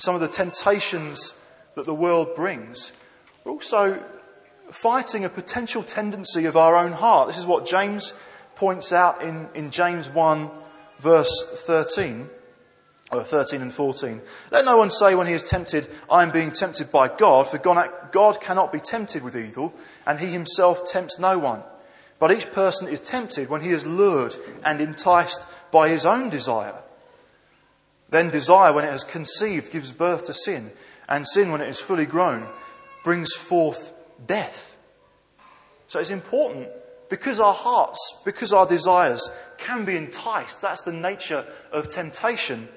some 0.00 0.14
of 0.14 0.20
the 0.20 0.28
temptations 0.28 1.34
that 1.74 1.84
the 1.84 1.94
world 1.94 2.34
brings, 2.34 2.92
we're 3.44 3.52
also 3.52 4.02
fighting 4.70 5.24
a 5.24 5.28
potential 5.28 5.82
tendency 5.82 6.46
of 6.46 6.56
our 6.56 6.76
own 6.76 6.92
heart. 6.92 7.28
This 7.28 7.38
is 7.38 7.46
what 7.46 7.66
James 7.66 8.14
points 8.56 8.92
out 8.92 9.22
in, 9.22 9.48
in 9.54 9.70
James 9.70 10.08
1, 10.08 10.50
verse 10.98 11.44
13, 11.66 12.28
or 13.12 13.24
13 13.24 13.62
and 13.62 13.72
14. 13.72 14.20
Let 14.50 14.64
no 14.64 14.76
one 14.76 14.90
say 14.90 15.14
when 15.14 15.26
he 15.26 15.32
is 15.32 15.42
tempted, 15.42 15.88
I 16.10 16.22
am 16.22 16.30
being 16.30 16.52
tempted 16.52 16.90
by 16.90 17.08
God, 17.08 17.48
for 17.48 17.58
God 17.58 18.40
cannot 18.40 18.72
be 18.72 18.80
tempted 18.80 19.22
with 19.22 19.36
evil, 19.36 19.74
and 20.06 20.18
he 20.18 20.26
himself 20.26 20.84
tempts 20.86 21.18
no 21.18 21.38
one. 21.38 21.62
But 22.18 22.32
each 22.32 22.52
person 22.52 22.86
is 22.86 23.00
tempted 23.00 23.48
when 23.48 23.62
he 23.62 23.70
is 23.70 23.86
lured 23.86 24.36
and 24.64 24.80
enticed 24.80 25.44
by 25.70 25.88
his 25.88 26.04
own 26.04 26.28
desire. 26.28 26.82
Then 28.10 28.30
desire, 28.30 28.72
when 28.72 28.84
it 28.84 28.90
has 28.90 29.04
conceived, 29.04 29.72
gives 29.72 29.92
birth 29.92 30.24
to 30.26 30.32
sin, 30.32 30.72
and 31.08 31.26
sin, 31.26 31.50
when 31.50 31.60
it 31.60 31.68
is 31.68 31.80
fully 31.80 32.06
grown, 32.06 32.46
brings 33.04 33.34
forth 33.34 33.92
death. 34.26 34.76
So 35.86 35.98
it's 35.98 36.10
important 36.10 36.68
because 37.08 37.40
our 37.40 37.54
hearts, 37.54 38.20
because 38.24 38.52
our 38.52 38.66
desires 38.66 39.28
can 39.58 39.84
be 39.84 39.96
enticed. 39.96 40.60
That's 40.60 40.82
the 40.82 40.92
nature 40.92 41.46
of 41.72 41.88
temptation. 41.88 42.68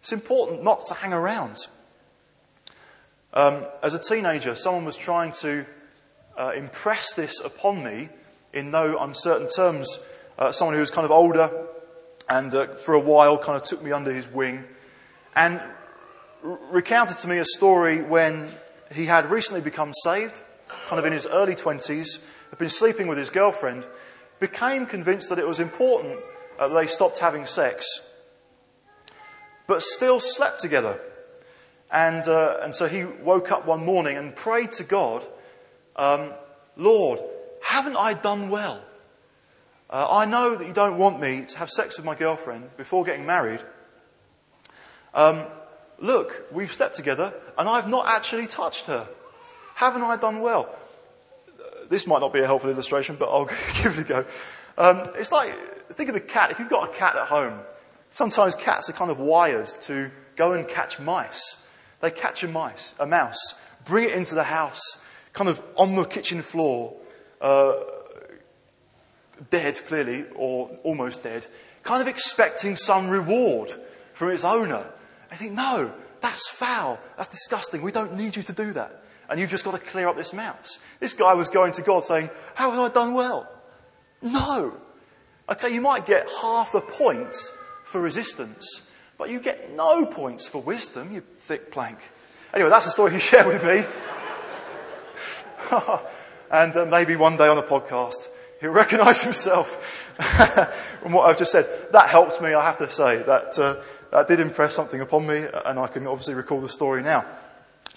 It's 0.00 0.12
important 0.12 0.62
not 0.62 0.84
to 0.86 0.94
hang 0.94 1.12
around. 1.12 1.58
Um, 3.32 3.66
as 3.82 3.94
a 3.94 3.98
teenager, 3.98 4.56
someone 4.56 4.84
was 4.84 4.96
trying 4.96 5.32
to 5.40 5.66
uh, 6.36 6.52
impress 6.56 7.14
this 7.14 7.40
upon 7.40 7.82
me 7.82 8.08
in 8.52 8.70
no 8.70 8.98
uncertain 8.98 9.48
terms. 9.48 9.98
Uh, 10.38 10.52
someone 10.52 10.74
who 10.74 10.80
was 10.80 10.90
kind 10.90 11.04
of 11.04 11.10
older 11.10 11.50
and 12.28 12.54
uh, 12.54 12.66
for 12.74 12.94
a 12.94 13.00
while 13.00 13.38
kind 13.38 13.56
of 13.56 13.62
took 13.62 13.82
me 13.82 13.92
under 13.92 14.12
his 14.12 14.28
wing 14.28 14.64
and 15.34 15.60
r- 16.44 16.58
recounted 16.70 17.16
to 17.18 17.28
me 17.28 17.38
a 17.38 17.44
story 17.44 18.02
when 18.02 18.52
he 18.92 19.06
had 19.06 19.30
recently 19.30 19.60
become 19.60 19.92
saved, 19.94 20.40
kind 20.68 20.98
of 20.98 21.04
in 21.04 21.12
his 21.12 21.26
early 21.26 21.54
20s, 21.54 22.18
had 22.50 22.58
been 22.58 22.70
sleeping 22.70 23.06
with 23.06 23.18
his 23.18 23.30
girlfriend, 23.30 23.86
became 24.40 24.86
convinced 24.86 25.28
that 25.28 25.38
it 25.38 25.46
was 25.46 25.60
important 25.60 26.18
that 26.58 26.68
they 26.68 26.86
stopped 26.86 27.18
having 27.18 27.46
sex, 27.46 27.86
but 29.66 29.82
still 29.82 30.20
slept 30.20 30.60
together. 30.60 30.98
And, 31.90 32.26
uh, 32.26 32.58
and 32.62 32.74
so 32.74 32.86
he 32.86 33.04
woke 33.04 33.50
up 33.50 33.66
one 33.66 33.84
morning 33.84 34.16
and 34.16 34.34
prayed 34.34 34.72
to 34.72 34.84
God, 34.84 35.26
um, 35.96 36.32
Lord, 36.76 37.20
haven't 37.62 37.96
I 37.96 38.14
done 38.14 38.50
well? 38.50 38.82
Uh, 39.90 40.06
I 40.10 40.24
know 40.26 40.56
that 40.56 40.66
you 40.66 40.74
don't 40.74 40.98
want 40.98 41.20
me 41.20 41.44
to 41.46 41.58
have 41.58 41.70
sex 41.70 41.96
with 41.96 42.04
my 42.04 42.14
girlfriend 42.14 42.76
before 42.76 43.04
getting 43.04 43.26
married. 43.26 43.60
Um, 45.14 45.44
look, 45.98 46.46
we've 46.52 46.72
slept 46.72 46.94
together 46.94 47.32
and 47.56 47.68
I've 47.68 47.88
not 47.88 48.06
actually 48.06 48.46
touched 48.46 48.86
her. 48.86 49.08
Haven't 49.74 50.02
I 50.02 50.16
done 50.16 50.40
well? 50.40 50.74
this 51.88 52.06
might 52.06 52.20
not 52.20 52.32
be 52.32 52.40
a 52.40 52.46
helpful 52.46 52.70
illustration, 52.70 53.16
but 53.18 53.28
I'll 53.28 53.46
give 53.82 53.98
it 53.98 54.02
a 54.02 54.04
go. 54.04 54.24
Um, 54.76 55.10
it's 55.16 55.32
like, 55.32 55.52
think 55.94 56.08
of 56.08 56.14
the 56.14 56.20
cat. 56.20 56.50
If 56.50 56.58
you've 56.58 56.68
got 56.68 56.90
a 56.90 56.92
cat 56.92 57.16
at 57.16 57.26
home, 57.26 57.58
sometimes 58.10 58.54
cats 58.54 58.88
are 58.88 58.92
kind 58.92 59.10
of 59.10 59.18
wired 59.18 59.66
to 59.82 60.10
go 60.36 60.52
and 60.52 60.68
catch 60.68 61.00
mice. 61.00 61.56
They 62.00 62.10
catch 62.10 62.44
a 62.44 62.48
mice, 62.48 62.94
a 63.00 63.06
mouse, 63.06 63.54
bring 63.84 64.08
it 64.08 64.12
into 64.12 64.34
the 64.34 64.44
house, 64.44 64.98
kind 65.32 65.48
of 65.48 65.60
on 65.76 65.96
the 65.96 66.04
kitchen 66.04 66.42
floor, 66.42 66.94
uh, 67.40 67.72
dead 69.50 69.80
clearly, 69.86 70.26
or 70.34 70.68
almost 70.82 71.22
dead, 71.22 71.46
kind 71.82 72.02
of 72.02 72.08
expecting 72.08 72.76
some 72.76 73.08
reward 73.08 73.72
from 74.14 74.30
its 74.30 74.44
owner. 74.44 74.86
I 75.30 75.36
think, 75.36 75.52
no, 75.52 75.92
that's 76.20 76.48
foul. 76.48 76.98
That's 77.16 77.28
disgusting. 77.28 77.82
We 77.82 77.92
don't 77.92 78.16
need 78.16 78.36
you 78.36 78.42
to 78.42 78.52
do 78.52 78.72
that 78.72 79.02
and 79.28 79.38
you've 79.38 79.50
just 79.50 79.64
got 79.64 79.72
to 79.72 79.78
clear 79.78 80.08
up 80.08 80.16
this 80.16 80.32
mouse. 80.32 80.78
This 81.00 81.12
guy 81.12 81.34
was 81.34 81.48
going 81.48 81.72
to 81.72 81.82
God 81.82 82.04
saying, 82.04 82.30
How 82.54 82.70
have 82.70 82.80
I 82.80 82.88
done 82.88 83.14
well? 83.14 83.50
No. 84.22 84.74
Okay, 85.48 85.72
you 85.72 85.80
might 85.80 86.06
get 86.06 86.28
half 86.40 86.74
a 86.74 86.80
point 86.80 87.34
for 87.84 88.00
resistance, 88.00 88.82
but 89.16 89.30
you 89.30 89.40
get 89.40 89.74
no 89.74 90.04
points 90.06 90.48
for 90.48 90.62
wisdom, 90.62 91.12
you 91.12 91.20
thick 91.20 91.70
plank. 91.70 91.98
Anyway, 92.52 92.70
that's 92.70 92.86
the 92.86 92.90
story 92.90 93.12
he 93.12 93.20
shared 93.20 93.46
with 93.46 93.62
me. 93.64 93.84
and 96.50 96.76
uh, 96.76 96.86
maybe 96.86 97.16
one 97.16 97.36
day 97.36 97.48
on 97.48 97.58
a 97.58 97.62
podcast, 97.62 98.28
he'll 98.60 98.70
recognize 98.70 99.22
himself 99.22 100.12
from 101.02 101.12
what 101.12 101.28
I've 101.28 101.38
just 101.38 101.52
said. 101.52 101.66
That 101.92 102.08
helped 102.08 102.40
me, 102.40 102.54
I 102.54 102.64
have 102.64 102.78
to 102.78 102.90
say. 102.90 103.22
That, 103.22 103.58
uh, 103.58 103.76
that 104.10 104.28
did 104.28 104.40
impress 104.40 104.74
something 104.74 105.00
upon 105.00 105.26
me, 105.26 105.44
and 105.64 105.78
I 105.78 105.86
can 105.86 106.06
obviously 106.06 106.34
recall 106.34 106.60
the 106.60 106.68
story 106.68 107.02
now. 107.02 107.24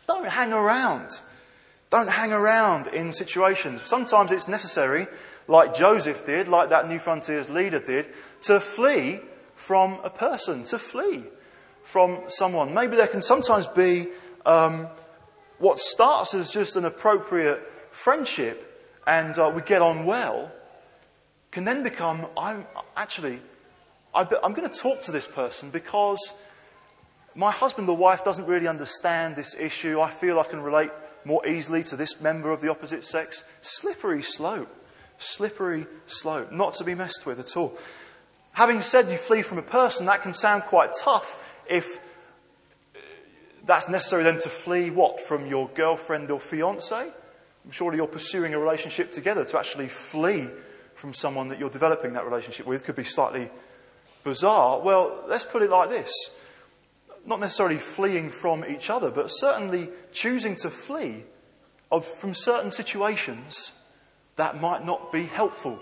Don't 0.08 0.28
hang 0.28 0.54
around. 0.54 1.10
Don't 1.89 2.10
hang 2.10 2.32
around 2.32 2.88
in 2.88 3.12
situations. 3.12 3.82
Sometimes 3.82 4.32
it's 4.32 4.47
necessary, 4.47 5.08
like 5.47 5.74
Joseph 5.74 6.26
did, 6.26 6.47
like 6.47 6.69
that 6.69 6.88
New 6.88 7.00
Frontiers 7.00 7.50
leader 7.50 7.80
did, 7.80 8.08
to 8.43 8.60
flee 8.60 9.19
from 9.56 10.00
a 10.04 10.10
person, 10.10 10.63
to 10.65 10.80
flee 10.80 11.24
from 11.84 12.21
someone. 12.28 12.74
Maybe 12.74 12.95
there 12.95 13.08
can 13.08 13.21
sometimes 13.21 13.67
be 13.67 14.08
um, 14.45 14.88
what 15.60 15.80
starts 15.80 16.34
as 16.34 16.50
just 16.50 16.76
an 16.76 16.86
appropriate 16.86 17.62
friendship 17.91 18.71
and 19.06 19.38
uh, 19.38 19.52
we 19.54 19.62
get 19.62 19.82
on 19.82 20.06
well, 20.06 20.52
can 21.52 21.66
then 21.66 21.84
become, 21.84 22.28
I'm 22.38 22.66
actually, 22.96 23.40
I'm 24.14 24.54
going 24.54 24.70
to 24.70 24.78
talk 24.78 25.02
to 25.02 25.12
this 25.12 25.28
person 25.28 25.70
because 25.70 26.34
my 27.36 27.52
husband 27.52 27.90
or 27.90 27.98
wife 27.98 28.24
doesn't 28.24 28.46
really 28.46 28.68
understand 28.68 29.36
this 29.36 29.56
issue. 29.56 30.00
I 30.00 30.10
feel 30.10 30.40
I 30.40 30.44
can 30.44 30.62
relate 30.62 30.92
more 31.24 31.46
easily 31.46 31.84
to 31.84 31.96
this 31.96 32.20
member 32.20 32.52
of 32.52 32.62
the 32.62 32.70
opposite 32.70 33.04
sex. 33.04 33.44
Slippery 33.62 34.22
slope. 34.22 34.70
Slippery 35.18 35.88
slope. 36.08 36.52
Not 36.52 36.74
to 36.76 36.84
be 36.84 36.96
messed 36.96 37.26
with 37.26 37.40
at 37.40 37.56
all. 37.56 37.78
Having 38.54 38.82
said 38.82 39.10
you 39.10 39.18
flee 39.18 39.44
from 39.44 39.58
a 39.58 39.64
person, 39.64 40.06
that 40.08 40.24
can 40.24 40.34
sound 40.34 40.64
quite 40.64 40.92
tough 41.00 41.40
if 41.70 42.00
that's 43.66 43.88
necessary 43.88 44.24
then 44.24 44.40
to 44.40 44.50
flee 44.50 44.90
what? 44.90 45.22
From 45.22 45.46
your 45.46 45.70
girlfriend 45.70 46.32
or 46.32 46.40
fiance? 46.40 47.12
Surely 47.72 47.98
you're 47.98 48.08
pursuing 48.08 48.54
a 48.54 48.60
relationship 48.60 49.12
together 49.12 49.44
to 49.46 49.58
actually 49.58 49.88
flee 49.88 50.48
from 50.94 51.14
someone 51.14 51.48
that 51.50 51.60
you're 51.60 51.70
developing 51.70 52.14
that 52.14 52.26
relationship 52.26 52.68
with 52.68 52.84
could 52.84 52.96
be 52.96 53.04
slightly 53.04 53.50
bizarre. 54.24 54.80
Well, 54.80 55.24
let's 55.28 55.46
put 55.46 55.62
it 55.62 55.70
like 55.70 55.90
this. 55.90 56.12
Not 57.26 57.40
necessarily 57.40 57.78
fleeing 57.78 58.30
from 58.30 58.66
each 58.66 58.90
other, 58.90 59.10
but 59.10 59.28
certainly 59.30 59.90
choosing 60.12 60.56
to 60.58 60.70
flee 60.70 61.24
of, 61.92 62.06
from 62.06 62.34
certain 62.34 62.72
situations 62.72 63.72
that 64.36 64.60
might 64.60 64.86
not 64.86 65.12
be 65.12 65.24
helpful. 65.24 65.80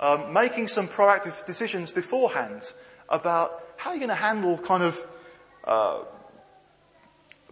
Um, 0.00 0.32
making 0.32 0.68
some 0.68 0.88
proactive 0.88 1.44
decisions 1.44 1.90
beforehand 1.90 2.72
about 3.08 3.64
how 3.76 3.90
you're 3.90 3.98
going 3.98 4.08
to 4.08 4.14
handle 4.14 4.56
kind 4.58 4.82
of 4.82 5.04
uh, 5.64 5.98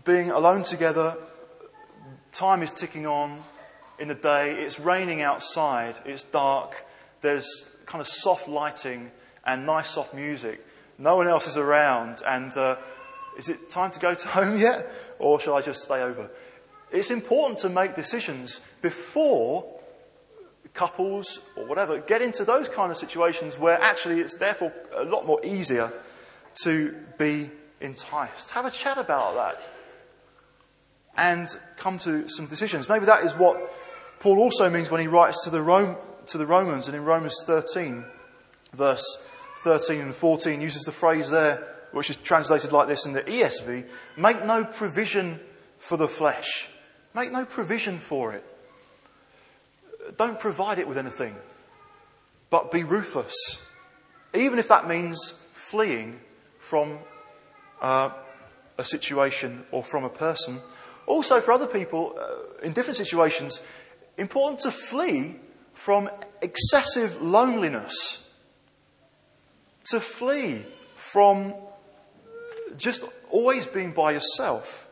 being 0.04 0.30
alone 0.30 0.62
together. 0.62 1.16
Time 2.32 2.62
is 2.62 2.70
ticking 2.70 3.06
on 3.06 3.40
in 3.98 4.08
the 4.08 4.14
day. 4.14 4.52
It's 4.52 4.78
raining 4.78 5.22
outside. 5.22 5.96
It's 6.04 6.22
dark. 6.22 6.84
There's 7.20 7.66
kind 7.86 8.00
of 8.00 8.08
soft 8.08 8.48
lighting 8.48 9.10
and 9.44 9.66
nice 9.66 9.90
soft 9.90 10.14
music. 10.14 10.64
No 10.98 11.16
one 11.16 11.28
else 11.28 11.46
is 11.46 11.56
around. 11.56 12.22
And 12.26 12.56
uh, 12.56 12.76
is 13.38 13.48
it 13.48 13.70
time 13.70 13.90
to 13.90 14.00
go 14.00 14.14
to 14.14 14.28
home 14.28 14.58
yet? 14.58 14.90
Or 15.18 15.40
shall 15.40 15.54
I 15.54 15.62
just 15.62 15.82
stay 15.82 16.02
over? 16.02 16.30
It's 16.90 17.10
important 17.10 17.58
to 17.60 17.68
make 17.68 17.94
decisions 17.94 18.60
before 18.82 19.72
couples 20.74 21.40
or 21.56 21.64
whatever 21.64 21.98
get 22.00 22.20
into 22.20 22.44
those 22.44 22.68
kind 22.68 22.92
of 22.92 22.98
situations 22.98 23.58
where 23.58 23.80
actually 23.80 24.20
it's 24.20 24.36
therefore 24.36 24.70
a 24.94 25.04
lot 25.04 25.26
more 25.26 25.40
easier 25.44 25.90
to 26.62 26.94
be 27.18 27.50
enticed. 27.80 28.50
Have 28.50 28.66
a 28.66 28.70
chat 28.70 28.98
about 28.98 29.34
that 29.34 29.62
and 31.16 31.48
come 31.76 31.98
to 31.98 32.28
some 32.28 32.46
decisions. 32.46 32.88
Maybe 32.88 33.06
that 33.06 33.24
is 33.24 33.34
what 33.34 33.72
Paul 34.26 34.40
also 34.40 34.68
means 34.68 34.90
when 34.90 35.00
he 35.00 35.06
writes 35.06 35.44
to 35.44 35.50
the, 35.50 35.62
Rome, 35.62 35.94
to 36.26 36.36
the 36.36 36.46
Romans 36.46 36.88
and 36.88 36.96
in 36.96 37.04
Romans 37.04 37.44
13, 37.44 38.04
verse 38.72 39.18
13 39.58 40.00
and 40.00 40.12
14, 40.12 40.60
uses 40.60 40.82
the 40.82 40.90
phrase 40.90 41.30
there, 41.30 41.64
which 41.92 42.10
is 42.10 42.16
translated 42.16 42.72
like 42.72 42.88
this 42.88 43.06
in 43.06 43.12
the 43.12 43.22
ESV 43.22 43.86
make 44.16 44.44
no 44.44 44.64
provision 44.64 45.38
for 45.78 45.96
the 45.96 46.08
flesh. 46.08 46.66
Make 47.14 47.30
no 47.30 47.44
provision 47.44 48.00
for 48.00 48.32
it. 48.32 48.44
Don't 50.16 50.40
provide 50.40 50.80
it 50.80 50.88
with 50.88 50.98
anything, 50.98 51.36
but 52.50 52.72
be 52.72 52.82
ruthless. 52.82 53.62
Even 54.34 54.58
if 54.58 54.66
that 54.66 54.88
means 54.88 55.34
fleeing 55.54 56.18
from 56.58 56.98
uh, 57.80 58.10
a 58.76 58.84
situation 58.84 59.62
or 59.70 59.84
from 59.84 60.02
a 60.02 60.10
person. 60.10 60.60
Also, 61.06 61.40
for 61.40 61.52
other 61.52 61.68
people, 61.68 62.18
uh, 62.20 62.64
in 62.64 62.72
different 62.72 62.96
situations, 62.96 63.60
important 64.16 64.60
to 64.60 64.70
flee 64.70 65.36
from 65.74 66.08
excessive 66.42 67.20
loneliness. 67.20 68.28
To 69.90 70.00
flee 70.00 70.64
from 70.96 71.54
just 72.76 73.04
always 73.30 73.66
being 73.66 73.92
by 73.92 74.12
yourself. 74.12 74.88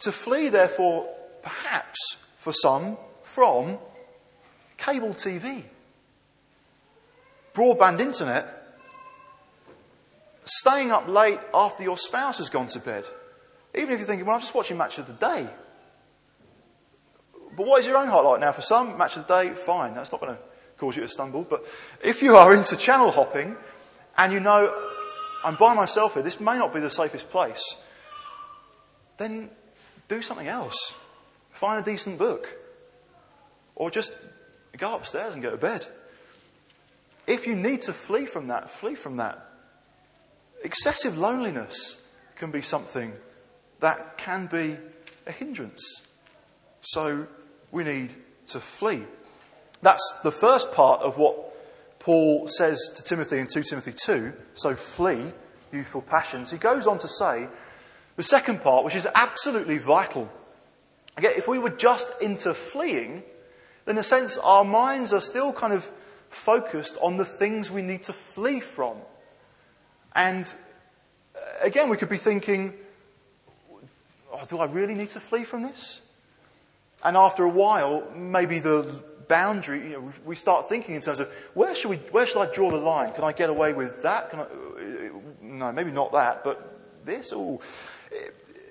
To 0.00 0.12
flee, 0.12 0.48
therefore, 0.48 1.08
perhaps 1.42 2.16
for 2.38 2.52
some, 2.52 2.96
from 3.22 3.78
cable 4.76 5.10
TV, 5.10 5.64
broadband 7.52 8.00
internet, 8.00 8.76
staying 10.44 10.92
up 10.92 11.08
late 11.08 11.40
after 11.52 11.82
your 11.82 11.98
spouse 11.98 12.38
has 12.38 12.48
gone 12.48 12.68
to 12.68 12.78
bed. 12.78 13.04
Even 13.74 13.92
if 13.92 13.98
you're 13.98 14.06
thinking, 14.06 14.24
well, 14.24 14.36
I'm 14.36 14.40
just 14.40 14.54
watching 14.54 14.76
Match 14.76 14.98
of 14.98 15.06
the 15.06 15.12
Day. 15.12 15.48
But 17.58 17.66
what 17.66 17.80
is 17.80 17.88
your 17.88 17.96
own 17.96 18.06
heart 18.06 18.24
like 18.24 18.38
now? 18.38 18.52
For 18.52 18.62
some, 18.62 18.96
Match 18.96 19.16
of 19.16 19.26
the 19.26 19.42
Day, 19.42 19.50
fine. 19.52 19.92
That's 19.92 20.12
not 20.12 20.20
going 20.20 20.36
to 20.36 20.40
cause 20.76 20.94
you 20.94 21.02
to 21.02 21.08
stumble. 21.08 21.42
But 21.42 21.66
if 22.00 22.22
you 22.22 22.36
are 22.36 22.54
into 22.54 22.76
channel 22.76 23.10
hopping 23.10 23.56
and 24.16 24.32
you 24.32 24.38
know, 24.38 24.72
I'm 25.44 25.56
by 25.56 25.74
myself 25.74 26.14
here, 26.14 26.22
this 26.22 26.38
may 26.38 26.56
not 26.56 26.72
be 26.72 26.78
the 26.78 26.88
safest 26.88 27.30
place, 27.30 27.74
then 29.16 29.50
do 30.06 30.22
something 30.22 30.46
else. 30.46 30.94
Find 31.50 31.84
a 31.84 31.84
decent 31.84 32.16
book. 32.16 32.56
Or 33.74 33.90
just 33.90 34.14
go 34.76 34.94
upstairs 34.94 35.34
and 35.34 35.42
go 35.42 35.50
to 35.50 35.56
bed. 35.56 35.84
If 37.26 37.48
you 37.48 37.56
need 37.56 37.80
to 37.82 37.92
flee 37.92 38.26
from 38.26 38.46
that, 38.46 38.70
flee 38.70 38.94
from 38.94 39.16
that. 39.16 39.44
Excessive 40.62 41.18
loneliness 41.18 42.00
can 42.36 42.52
be 42.52 42.62
something 42.62 43.12
that 43.80 44.16
can 44.16 44.46
be 44.46 44.76
a 45.26 45.32
hindrance. 45.32 46.02
So 46.82 47.26
we 47.70 47.84
need 47.84 48.12
to 48.48 48.60
flee. 48.60 49.02
That's 49.82 50.14
the 50.22 50.32
first 50.32 50.72
part 50.72 51.02
of 51.02 51.18
what 51.18 51.36
Paul 51.98 52.48
says 52.48 52.90
to 52.96 53.02
Timothy 53.02 53.38
in 53.38 53.46
2 53.46 53.62
Timothy 53.62 53.92
2. 53.92 54.32
So 54.54 54.74
flee 54.74 55.32
youthful 55.72 56.02
passions. 56.02 56.50
He 56.50 56.58
goes 56.58 56.86
on 56.86 56.98
to 56.98 57.08
say 57.08 57.48
the 58.16 58.22
second 58.22 58.62
part, 58.62 58.84
which 58.84 58.94
is 58.94 59.06
absolutely 59.14 59.78
vital. 59.78 60.30
Again, 61.16 61.32
if 61.36 61.48
we 61.48 61.58
were 61.58 61.70
just 61.70 62.10
into 62.20 62.54
fleeing, 62.54 63.22
then 63.84 63.96
in 63.96 64.00
a 64.00 64.04
sense 64.04 64.38
our 64.38 64.64
minds 64.64 65.12
are 65.12 65.20
still 65.20 65.52
kind 65.52 65.72
of 65.72 65.90
focused 66.30 66.96
on 67.00 67.16
the 67.16 67.24
things 67.24 67.70
we 67.70 67.82
need 67.82 68.02
to 68.04 68.12
flee 68.12 68.60
from. 68.60 68.96
And 70.14 70.52
uh, 71.34 71.40
again, 71.60 71.88
we 71.88 71.96
could 71.96 72.08
be 72.08 72.16
thinking, 72.16 72.74
oh, 74.32 74.44
do 74.48 74.58
I 74.58 74.66
really 74.66 74.94
need 74.94 75.08
to 75.10 75.20
flee 75.20 75.44
from 75.44 75.62
this? 75.62 76.00
And 77.02 77.16
after 77.16 77.44
a 77.44 77.48
while, 77.48 78.10
maybe 78.14 78.58
the 78.58 79.02
boundary, 79.28 79.90
you 79.90 79.92
know, 79.92 80.10
we 80.24 80.34
start 80.36 80.68
thinking 80.68 80.94
in 80.94 81.00
terms 81.00 81.20
of 81.20 81.28
where 81.54 81.74
should 81.74 81.90
we, 81.90 81.96
where 82.10 82.26
should 82.26 82.40
I 82.40 82.52
draw 82.52 82.70
the 82.70 82.78
line? 82.78 83.12
Can 83.12 83.24
I 83.24 83.32
get 83.32 83.50
away 83.50 83.72
with 83.72 84.02
that? 84.02 84.30
Can 84.30 84.40
I, 84.40 84.46
no, 85.42 85.72
maybe 85.72 85.90
not 85.90 86.12
that, 86.12 86.42
but 86.42 86.78
this? 87.04 87.32
Ooh. 87.32 87.60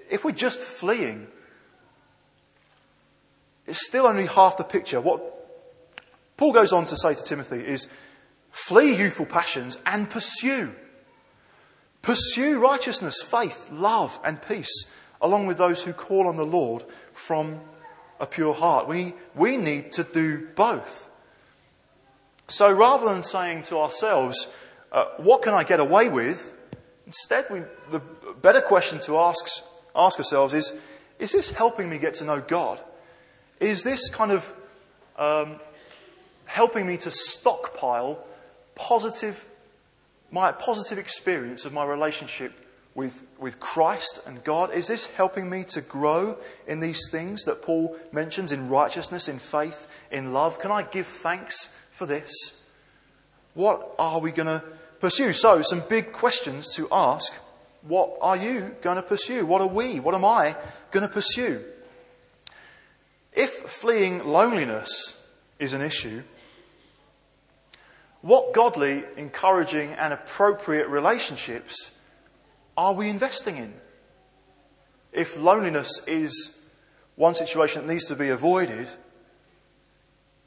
If 0.10 0.26
we're 0.26 0.32
just 0.32 0.60
fleeing, 0.60 1.28
it's 3.66 3.86
still 3.86 4.08
only 4.08 4.26
half 4.26 4.58
the 4.58 4.64
picture. 4.64 5.00
What 5.00 5.22
Paul 6.38 6.54
goes 6.54 6.74
on 6.74 6.86
to 6.86 6.96
say 6.98 7.14
to 7.14 7.24
Timothy 7.24 7.66
is 7.66 7.88
flee 8.52 8.96
youthful 8.96 9.26
passions 9.26 9.78
and 9.86 10.10
pursue. 10.10 10.74
Pursue 12.02 12.60
righteousness, 12.60 13.22
faith, 13.22 13.70
love, 13.72 14.20
and 14.24 14.42
peace, 14.42 14.86
along 15.22 15.48
with 15.48 15.58
those 15.58 15.84
who 15.84 15.94
call 15.94 16.28
on 16.28 16.36
the 16.36 16.46
Lord 16.46 16.86
from 17.12 17.60
a 18.20 18.26
pure 18.26 18.54
heart. 18.54 18.88
We, 18.88 19.14
we 19.36 19.58
need 19.58 19.92
to 19.94 20.04
do 20.04 20.48
both. 20.56 21.10
So 22.48 22.72
rather 22.72 23.06
than 23.06 23.24
saying 23.24 23.64
to 23.64 23.78
ourselves, 23.78 24.48
uh, 24.92 25.06
what 25.18 25.42
can 25.42 25.54
I 25.54 25.64
get 25.64 25.80
away 25.80 26.10
with? 26.10 26.54
Instead, 27.06 27.46
we, 27.52 27.62
the 27.92 28.02
better 28.42 28.62
question 28.62 29.00
to 29.00 29.18
ask, 29.18 29.64
ask 29.96 30.18
ourselves 30.18 30.54
is, 30.54 30.74
is 31.20 31.32
this 31.32 31.52
helping 31.52 31.90
me 31.90 31.98
get 31.98 32.16
to 32.16 32.26
know 32.26 32.40
God? 32.40 32.82
Is 33.60 33.84
this 33.84 34.10
kind 34.10 34.32
of 34.32 34.54
um, 35.18 35.60
helping 36.46 36.86
me 36.86 36.98
to 36.98 37.12
stockpile 37.12 38.24
positive, 38.76 39.46
my 40.32 40.52
positive 40.52 40.98
experience 40.98 41.66
of 41.66 41.74
my 41.74 41.84
relationship 41.84 42.54
with, 42.98 43.22
with 43.38 43.60
Christ 43.60 44.20
and 44.26 44.44
God? 44.44 44.74
Is 44.74 44.88
this 44.88 45.06
helping 45.06 45.50
me 45.52 45.64
to 45.66 45.82
grow 45.82 46.36
in 46.66 46.80
these 46.80 47.10
things 47.12 47.44
that 47.44 47.62
Paul 47.62 47.96
mentions 48.12 48.52
in 48.52 48.70
righteousness, 48.70 49.28
in 49.28 49.38
faith, 49.38 49.88
in 50.12 50.34
love? 50.34 50.60
Can 50.60 50.72
I 50.72 50.82
give 50.82 51.06
thanks 51.06 51.70
for 51.92 52.08
this? 52.08 52.60
What 53.54 53.94
are 54.00 54.20
we 54.20 54.32
going 54.32 54.48
to 54.48 54.64
pursue? 55.00 55.32
So, 55.32 55.62
some 55.62 55.84
big 55.88 56.12
questions 56.12 56.74
to 56.76 56.88
ask. 56.92 57.32
What 57.84 58.18
are 58.20 58.36
you 58.36 58.76
going 58.82 58.96
to 58.96 59.04
pursue? 59.04 59.46
What 59.46 59.62
are 59.62 59.68
we? 59.68 60.00
What 60.00 60.16
am 60.16 60.26
I 60.26 60.56
going 60.90 61.08
to 61.08 61.14
pursue? 61.14 61.64
If 63.32 63.52
fleeing 63.52 64.26
loneliness 64.26 65.16
is 65.60 65.74
an 65.74 65.82
issue, 65.82 66.24
what 68.22 68.54
godly, 68.54 69.04
encouraging, 69.18 69.92
and 69.94 70.14
appropriate 70.14 70.88
relationships 70.88 71.92
are 72.78 72.94
we 72.94 73.10
investing 73.10 73.58
in? 73.58 73.74
If 75.12 75.38
loneliness 75.38 76.02
is 76.08 76.56
one 77.16 77.34
situation 77.34 77.82
that 77.82 77.92
needs 77.92 78.06
to 78.06 78.16
be 78.16 78.30
avoided, 78.30 78.88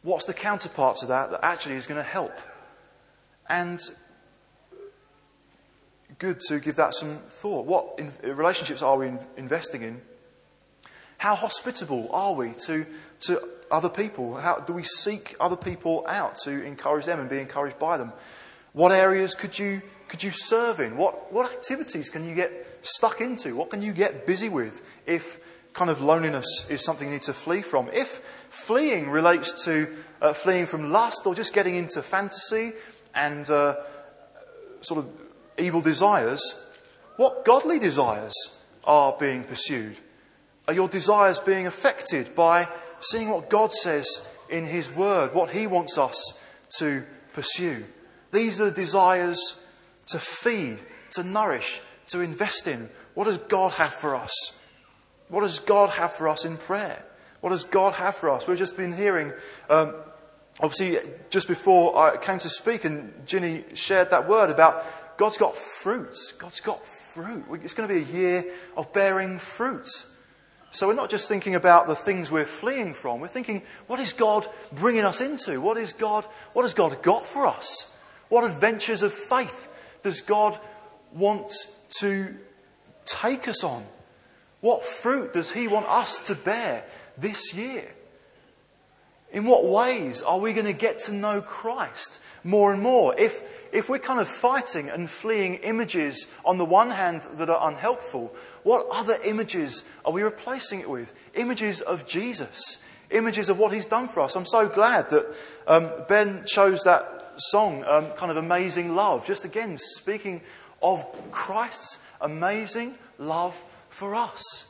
what's 0.02 0.24
the 0.24 0.34
counterpart 0.34 0.96
to 0.98 1.06
that 1.06 1.32
that 1.32 1.44
actually 1.44 1.74
is 1.74 1.86
going 1.86 1.98
to 1.98 2.08
help? 2.08 2.32
And 3.48 3.80
good 6.18 6.38
to 6.48 6.60
give 6.60 6.76
that 6.76 6.94
some 6.94 7.18
thought. 7.26 7.66
What 7.66 7.98
in, 7.98 8.12
relationships 8.22 8.82
are 8.82 8.96
we 8.96 9.08
in, 9.08 9.18
investing 9.36 9.82
in 9.82 10.00
How 11.20 11.34
hospitable 11.34 12.08
are 12.12 12.32
we 12.32 12.52
to, 12.66 12.86
to 13.26 13.42
other 13.70 13.90
people? 13.90 14.36
How 14.36 14.60
do 14.60 14.72
we 14.72 14.84
seek 14.84 15.36
other 15.38 15.56
people 15.56 16.06
out 16.08 16.36
to 16.44 16.62
encourage 16.62 17.04
them 17.04 17.20
and 17.20 17.28
be 17.28 17.40
encouraged 17.40 17.78
by 17.78 17.98
them? 17.98 18.14
What 18.72 18.92
areas 18.92 19.34
could 19.34 19.58
you, 19.58 19.82
could 20.10 20.24
you 20.24 20.32
serve 20.32 20.80
in? 20.80 20.96
What, 20.96 21.32
what 21.32 21.50
activities 21.52 22.10
can 22.10 22.28
you 22.28 22.34
get 22.34 22.80
stuck 22.82 23.20
into? 23.20 23.54
What 23.54 23.70
can 23.70 23.80
you 23.80 23.92
get 23.92 24.26
busy 24.26 24.48
with 24.48 24.84
if 25.06 25.38
kind 25.72 25.88
of 25.88 26.02
loneliness 26.02 26.66
is 26.68 26.84
something 26.84 27.06
you 27.06 27.14
need 27.14 27.22
to 27.22 27.32
flee 27.32 27.62
from? 27.62 27.88
If 27.92 28.20
fleeing 28.50 29.08
relates 29.08 29.64
to 29.66 29.94
uh, 30.20 30.32
fleeing 30.32 30.66
from 30.66 30.90
lust 30.90 31.22
or 31.26 31.36
just 31.36 31.54
getting 31.54 31.76
into 31.76 32.02
fantasy 32.02 32.72
and 33.14 33.48
uh, 33.48 33.76
sort 34.80 34.98
of 34.98 35.08
evil 35.56 35.80
desires, 35.80 36.42
what 37.16 37.44
godly 37.44 37.78
desires 37.78 38.34
are 38.82 39.14
being 39.16 39.44
pursued? 39.44 39.96
Are 40.66 40.74
your 40.74 40.88
desires 40.88 41.38
being 41.38 41.68
affected 41.68 42.34
by 42.34 42.66
seeing 43.00 43.28
what 43.28 43.48
God 43.48 43.72
says 43.72 44.26
in 44.48 44.66
His 44.66 44.90
Word, 44.90 45.34
what 45.34 45.50
He 45.50 45.68
wants 45.68 45.98
us 45.98 46.36
to 46.78 47.04
pursue? 47.32 47.84
These 48.32 48.60
are 48.60 48.66
the 48.66 48.72
desires 48.72 49.54
to 50.06 50.18
feed, 50.18 50.78
to 51.10 51.22
nourish, 51.22 51.80
to 52.06 52.20
invest 52.20 52.66
in. 52.66 52.88
What 53.14 53.24
does 53.24 53.38
God 53.38 53.72
have 53.72 53.92
for 53.92 54.14
us? 54.14 54.58
What 55.28 55.42
does 55.42 55.58
God 55.58 55.90
have 55.90 56.12
for 56.12 56.28
us 56.28 56.44
in 56.44 56.56
prayer? 56.56 57.04
What 57.40 57.50
does 57.50 57.64
God 57.64 57.94
have 57.94 58.16
for 58.16 58.30
us? 58.30 58.46
We've 58.46 58.58
just 58.58 58.76
been 58.76 58.92
hearing, 58.92 59.32
um, 59.68 59.94
obviously, 60.60 60.98
just 61.30 61.48
before 61.48 61.96
I 61.96 62.16
came 62.16 62.38
to 62.40 62.48
speak, 62.48 62.84
and 62.84 63.26
Ginny 63.26 63.64
shared 63.74 64.10
that 64.10 64.28
word 64.28 64.50
about 64.50 64.84
God's 65.16 65.38
got 65.38 65.56
fruits. 65.56 66.32
God's 66.32 66.60
got 66.60 66.84
fruit. 66.86 67.44
It's 67.62 67.74
going 67.74 67.88
to 67.88 67.94
be 67.94 68.00
a 68.00 68.12
year 68.12 68.44
of 68.76 68.92
bearing 68.92 69.38
fruit. 69.38 69.88
So 70.72 70.86
we're 70.86 70.94
not 70.94 71.10
just 71.10 71.28
thinking 71.28 71.54
about 71.56 71.86
the 71.86 71.96
things 71.96 72.30
we're 72.30 72.44
fleeing 72.44 72.94
from. 72.94 73.20
We're 73.20 73.28
thinking, 73.28 73.62
what 73.86 73.98
is 73.98 74.12
God 74.12 74.46
bringing 74.72 75.04
us 75.04 75.20
into? 75.20 75.60
What 75.60 75.76
is 75.76 75.92
God, 75.92 76.24
what 76.52 76.62
has 76.62 76.74
God 76.74 77.02
got 77.02 77.26
for 77.26 77.46
us? 77.46 77.92
What 78.28 78.44
adventures 78.44 79.02
of 79.02 79.12
faith 79.12 79.68
does 80.02 80.20
God 80.20 80.58
want 81.12 81.52
to 82.00 82.34
take 83.04 83.48
us 83.48 83.64
on? 83.64 83.84
What 84.60 84.84
fruit 84.84 85.32
does 85.32 85.50
He 85.50 85.68
want 85.68 85.86
us 85.86 86.18
to 86.26 86.34
bear 86.34 86.84
this 87.16 87.54
year? 87.54 87.90
In 89.32 89.44
what 89.44 89.64
ways 89.64 90.22
are 90.22 90.40
we 90.40 90.52
going 90.52 90.66
to 90.66 90.72
get 90.72 91.00
to 91.00 91.12
know 91.12 91.40
Christ 91.40 92.18
more 92.42 92.72
and 92.72 92.82
more? 92.82 93.14
If, 93.16 93.42
if 93.72 93.88
we're 93.88 94.00
kind 94.00 94.18
of 94.18 94.28
fighting 94.28 94.90
and 94.90 95.08
fleeing 95.08 95.54
images 95.56 96.26
on 96.44 96.58
the 96.58 96.64
one 96.64 96.90
hand 96.90 97.22
that 97.34 97.48
are 97.48 97.68
unhelpful, 97.68 98.34
what 98.64 98.86
other 98.90 99.16
images 99.24 99.84
are 100.04 100.12
we 100.12 100.22
replacing 100.22 100.80
it 100.80 100.90
with? 100.90 101.14
Images 101.34 101.80
of 101.80 102.08
Jesus, 102.08 102.78
images 103.10 103.48
of 103.48 103.58
what 103.58 103.72
He's 103.72 103.86
done 103.86 104.08
for 104.08 104.20
us. 104.20 104.34
I'm 104.34 104.44
so 104.44 104.68
glad 104.68 105.10
that 105.10 105.26
um, 105.68 105.90
Ben 106.08 106.44
chose 106.44 106.82
that 106.82 107.19
song, 107.40 107.84
um, 107.84 108.10
kind 108.12 108.30
of 108.30 108.36
Amazing 108.36 108.94
Love, 108.94 109.26
just 109.26 109.44
again 109.44 109.76
speaking 109.76 110.40
of 110.82 111.04
Christ's 111.30 111.98
amazing 112.20 112.96
love 113.18 113.60
for 113.88 114.14
us. 114.14 114.66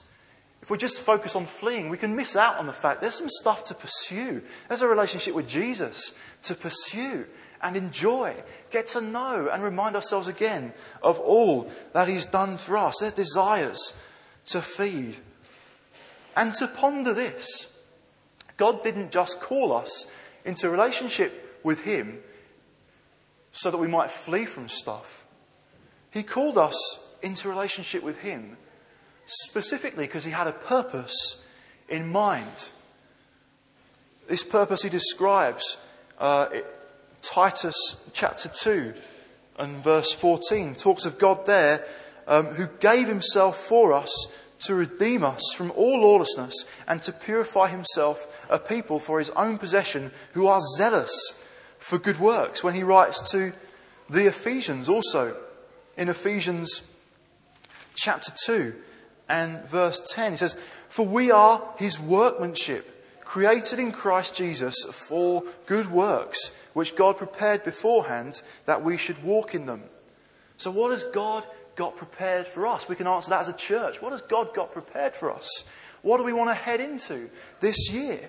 If 0.62 0.70
we 0.70 0.76
just 0.76 1.00
focus 1.00 1.37
on 1.37 1.46
fleeing, 1.46 1.88
we 1.88 1.96
can 1.96 2.16
miss 2.16 2.37
out 2.37 2.59
on 2.59 2.66
the 2.66 2.72
fact 2.72 3.00
there's 3.00 3.16
some 3.16 3.30
stuff 3.30 3.64
to 3.64 3.74
pursue. 3.74 4.42
There's 4.68 4.83
a 4.83 4.88
relationship 4.88 5.35
with 5.35 5.48
Jesus 5.48 6.12
to 6.42 6.54
pursue 6.54 7.26
and 7.62 7.76
enjoy, 7.76 8.35
get 8.70 8.88
to 8.88 9.00
know, 9.00 9.48
and 9.52 9.62
remind 9.62 9.94
ourselves 9.94 10.28
again 10.28 10.72
of 11.02 11.18
all 11.18 11.70
that 11.92 12.09
He's 12.09 12.26
done 12.26 12.59
for 12.59 12.76
us, 12.76 12.98
their 13.00 13.11
desires 13.11 13.94
to 14.46 14.61
feed. 14.61 15.16
And 16.37 16.52
to 16.54 16.68
ponder 16.68 17.14
this 17.14 17.66
God 18.56 18.83
didn't 18.83 19.11
just 19.11 19.40
call 19.40 19.72
us 19.72 20.06
into 20.44 20.68
relationship 20.68 21.59
with 21.62 21.80
Him 21.80 22.18
so 23.52 23.70
that 23.70 23.78
we 23.78 23.88
might 23.88 24.10
flee 24.10 24.44
from 24.44 24.68
stuff. 24.68 25.24
He 26.10 26.22
called 26.22 26.58
us 26.58 27.00
into 27.22 27.48
relationship 27.48 28.02
with 28.02 28.18
Him 28.18 28.56
specifically 29.26 30.06
because 30.06 30.24
He 30.24 30.30
had 30.30 30.46
a 30.46 30.52
purpose 30.52 31.42
in 31.88 32.10
mind. 32.10 32.72
This 34.28 34.42
purpose 34.42 34.82
He 34.82 34.88
describes 34.88 35.76
uh, 36.18 36.48
Titus 37.22 38.02
chapter 38.12 38.48
2 38.48 38.94
and 39.58 39.84
verse 39.84 40.12
14 40.12 40.74
talks 40.74 41.04
of 41.04 41.18
God 41.18 41.46
there 41.46 41.84
um, 42.26 42.46
who 42.46 42.66
gave 42.78 43.08
Himself 43.08 43.56
for 43.58 43.92
us 43.92 44.28
to 44.60 44.74
redeem 44.74 45.24
us 45.24 45.52
from 45.54 45.70
all 45.72 46.00
lawlessness 46.00 46.64
and 46.86 47.02
to 47.02 47.12
purify 47.12 47.68
Himself 47.68 48.44
a 48.48 48.58
people 48.58 48.98
for 48.98 49.18
His 49.18 49.30
own 49.30 49.58
possession 49.58 50.10
who 50.32 50.46
are 50.46 50.60
zealous 50.76 51.34
for 51.81 51.99
good 51.99 52.21
works 52.21 52.62
when 52.62 52.75
he 52.75 52.85
writes 52.85 53.33
to 53.33 53.53
the 54.09 54.27
Ephesians 54.27 54.88
also 54.88 55.37
in 55.97 56.09
Ephesians 56.09 56.83
chapter 57.97 58.33
2 58.47 58.75
and 59.29 59.64
verse 59.64 60.01
10. 60.12 60.33
He 60.33 60.38
says, 60.38 60.57
For 60.88 61.07
we 61.07 61.31
are 61.31 61.62
his 61.79 61.99
workmanship, 61.99 63.23
created 63.25 63.79
in 63.79 63.93
Christ 63.93 64.37
Jesus 64.37 64.77
for 64.93 65.43
good 65.66 65.90
works, 65.90 66.51
which 66.75 66.97
God 66.97 67.16
prepared 67.16 67.64
beforehand 67.64 68.43
that 68.66 68.85
we 68.85 68.97
should 68.97 69.23
walk 69.23 69.55
in 69.55 69.66
them. 69.66 69.83
So, 70.57 70.71
what 70.71 70.90
has 70.90 71.05
God 71.05 71.45
got 71.77 71.97
prepared 71.97 72.47
for 72.47 72.66
us? 72.66 72.88
We 72.88 72.97
can 72.97 73.07
answer 73.07 73.31
that 73.31 73.40
as 73.40 73.49
a 73.49 73.55
church. 73.55 74.03
What 74.03 74.12
has 74.12 74.23
God 74.23 74.53
got 74.53 74.73
prepared 74.73 75.16
for 75.16 75.33
us? 75.33 75.64
What 76.03 76.19
do 76.19 76.25
we 76.25 76.33
want 76.33 76.51
to 76.51 76.55
head 76.55 76.81
into 76.81 77.31
this 77.61 77.90
year? 77.90 78.29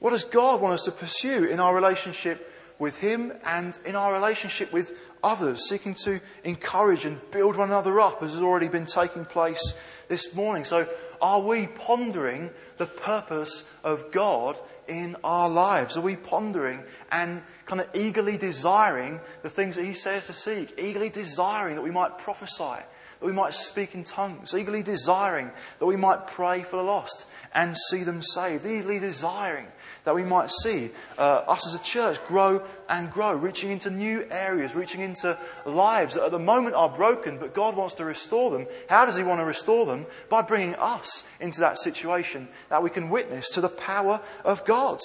What 0.00 0.10
does 0.10 0.24
God 0.24 0.60
want 0.60 0.74
us 0.74 0.84
to 0.84 0.92
pursue 0.92 1.44
in 1.44 1.58
our 1.58 1.74
relationship 1.74 2.52
with 2.78 2.96
Him 2.98 3.32
and 3.44 3.76
in 3.84 3.96
our 3.96 4.12
relationship 4.12 4.72
with 4.72 4.92
others, 5.22 5.68
seeking 5.68 5.94
to 5.94 6.20
encourage 6.44 7.04
and 7.04 7.20
build 7.32 7.56
one 7.56 7.68
another 7.68 8.00
up, 8.00 8.22
as 8.22 8.34
has 8.34 8.42
already 8.42 8.68
been 8.68 8.86
taking 8.86 9.24
place 9.24 9.74
this 10.08 10.34
morning? 10.34 10.64
So, 10.64 10.88
are 11.20 11.40
we 11.40 11.66
pondering 11.66 12.50
the 12.76 12.86
purpose 12.86 13.64
of 13.82 14.12
God 14.12 14.56
in 14.86 15.16
our 15.24 15.48
lives? 15.48 15.96
Are 15.96 16.02
we 16.02 16.14
pondering 16.14 16.80
and 17.10 17.42
kind 17.66 17.80
of 17.80 17.88
eagerly 17.92 18.36
desiring 18.36 19.18
the 19.42 19.50
things 19.50 19.74
that 19.74 19.84
He 19.84 19.94
says 19.94 20.26
to 20.26 20.32
seek, 20.32 20.78
eagerly 20.78 21.08
desiring 21.08 21.74
that 21.74 21.82
we 21.82 21.90
might 21.90 22.18
prophesy? 22.18 22.84
that 23.20 23.26
we 23.26 23.32
might 23.32 23.54
speak 23.54 23.94
in 23.94 24.04
tongues, 24.04 24.54
eagerly 24.54 24.82
desiring 24.82 25.50
that 25.80 25.86
we 25.86 25.96
might 25.96 26.28
pray 26.28 26.62
for 26.62 26.76
the 26.76 26.82
lost 26.82 27.26
and 27.52 27.76
see 27.90 28.04
them 28.04 28.22
saved, 28.22 28.64
eagerly 28.64 29.00
desiring 29.00 29.66
that 30.08 30.14
we 30.14 30.24
might 30.24 30.50
see 30.50 30.88
uh, 31.18 31.42
us 31.46 31.66
as 31.66 31.74
a 31.74 31.84
church 31.84 32.18
grow 32.26 32.62
and 32.88 33.12
grow, 33.12 33.34
reaching 33.34 33.70
into 33.70 33.90
new 33.90 34.26
areas, 34.30 34.74
reaching 34.74 35.02
into 35.02 35.36
lives 35.66 36.14
that 36.14 36.24
at 36.24 36.30
the 36.30 36.38
moment 36.38 36.74
are 36.74 36.88
broken, 36.88 37.36
but 37.36 37.52
God 37.52 37.76
wants 37.76 37.92
to 37.96 38.06
restore 38.06 38.50
them. 38.50 38.66
How 38.88 39.04
does 39.04 39.16
He 39.16 39.22
want 39.22 39.42
to 39.42 39.44
restore 39.44 39.84
them? 39.84 40.06
By 40.30 40.40
bringing 40.40 40.76
us 40.76 41.24
into 41.40 41.60
that 41.60 41.78
situation 41.78 42.48
that 42.70 42.82
we 42.82 42.88
can 42.88 43.10
witness 43.10 43.50
to 43.50 43.60
the 43.60 43.68
power 43.68 44.22
of 44.46 44.64
God. 44.64 44.98